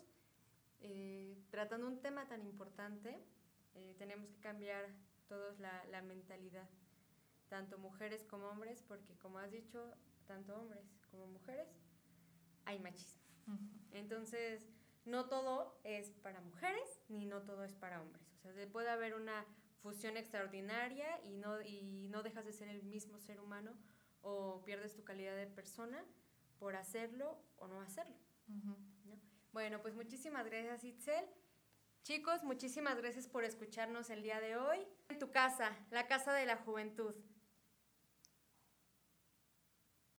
Eh, 0.80 1.38
tratando 1.50 1.88
un 1.88 2.02
tema 2.02 2.28
tan 2.28 2.42
importante, 2.42 3.20
eh, 3.76 3.96
tenemos 3.98 4.30
que 4.30 4.40
cambiar 4.40 4.86
todos 5.28 5.60
la, 5.60 5.84
la, 5.86 6.02
mentalidad, 6.02 6.70
tanto 7.48 7.78
mujeres 7.78 8.24
como 8.26 8.48
hombres, 8.48 8.84
porque 8.88 9.16
como 9.18 9.40
has 9.40 9.52
dicho, 9.52 9.94
tanto 10.28 10.56
hombres 10.56 10.86
como 11.10 11.28
mujeres 11.28 11.68
hay 12.66 12.80
machismo. 12.80 13.22
Entonces, 13.92 14.68
no 15.06 15.28
todo 15.28 15.80
es 15.84 16.10
para 16.24 16.42
mujeres, 16.42 17.02
ni 17.10 17.26
no 17.26 17.44
todo 17.44 17.64
es 17.64 17.74
para 17.76 18.02
hombres. 18.02 18.35
Sea, 18.54 18.68
puede 18.72 18.90
haber 18.90 19.16
una 19.16 19.46
fusión 19.82 20.18
extraordinaria 20.18 21.20
y 21.24 21.38
no, 21.38 21.62
y 21.62 22.08
no 22.10 22.24
dejas 22.24 22.46
de 22.46 22.54
ser 22.54 22.68
el 22.70 22.84
mismo 22.84 23.20
ser 23.20 23.40
humano 23.40 23.74
o 24.22 24.64
pierdes 24.64 24.96
tu 24.96 25.04
calidad 25.04 25.36
de 25.36 25.48
persona 25.48 26.04
por 26.58 26.76
hacerlo 26.76 27.40
o 27.58 27.68
no 27.68 27.82
hacerlo. 27.82 28.16
Bueno, 29.52 29.82
pues 29.82 29.96
muchísimas 29.96 30.46
gracias 30.46 30.84
Itzel. 30.84 31.26
Chicos, 32.04 32.44
muchísimas 32.44 32.98
gracias 32.98 33.28
por 33.28 33.44
escucharnos 33.44 34.10
el 34.10 34.22
día 34.22 34.40
de 34.40 34.58
hoy. 34.58 34.88
En 35.10 35.18
tu 35.18 35.32
casa, 35.32 35.76
la 35.92 36.08
Casa 36.08 36.34
de 36.34 36.46
la 36.46 36.58
Juventud. 36.58 37.16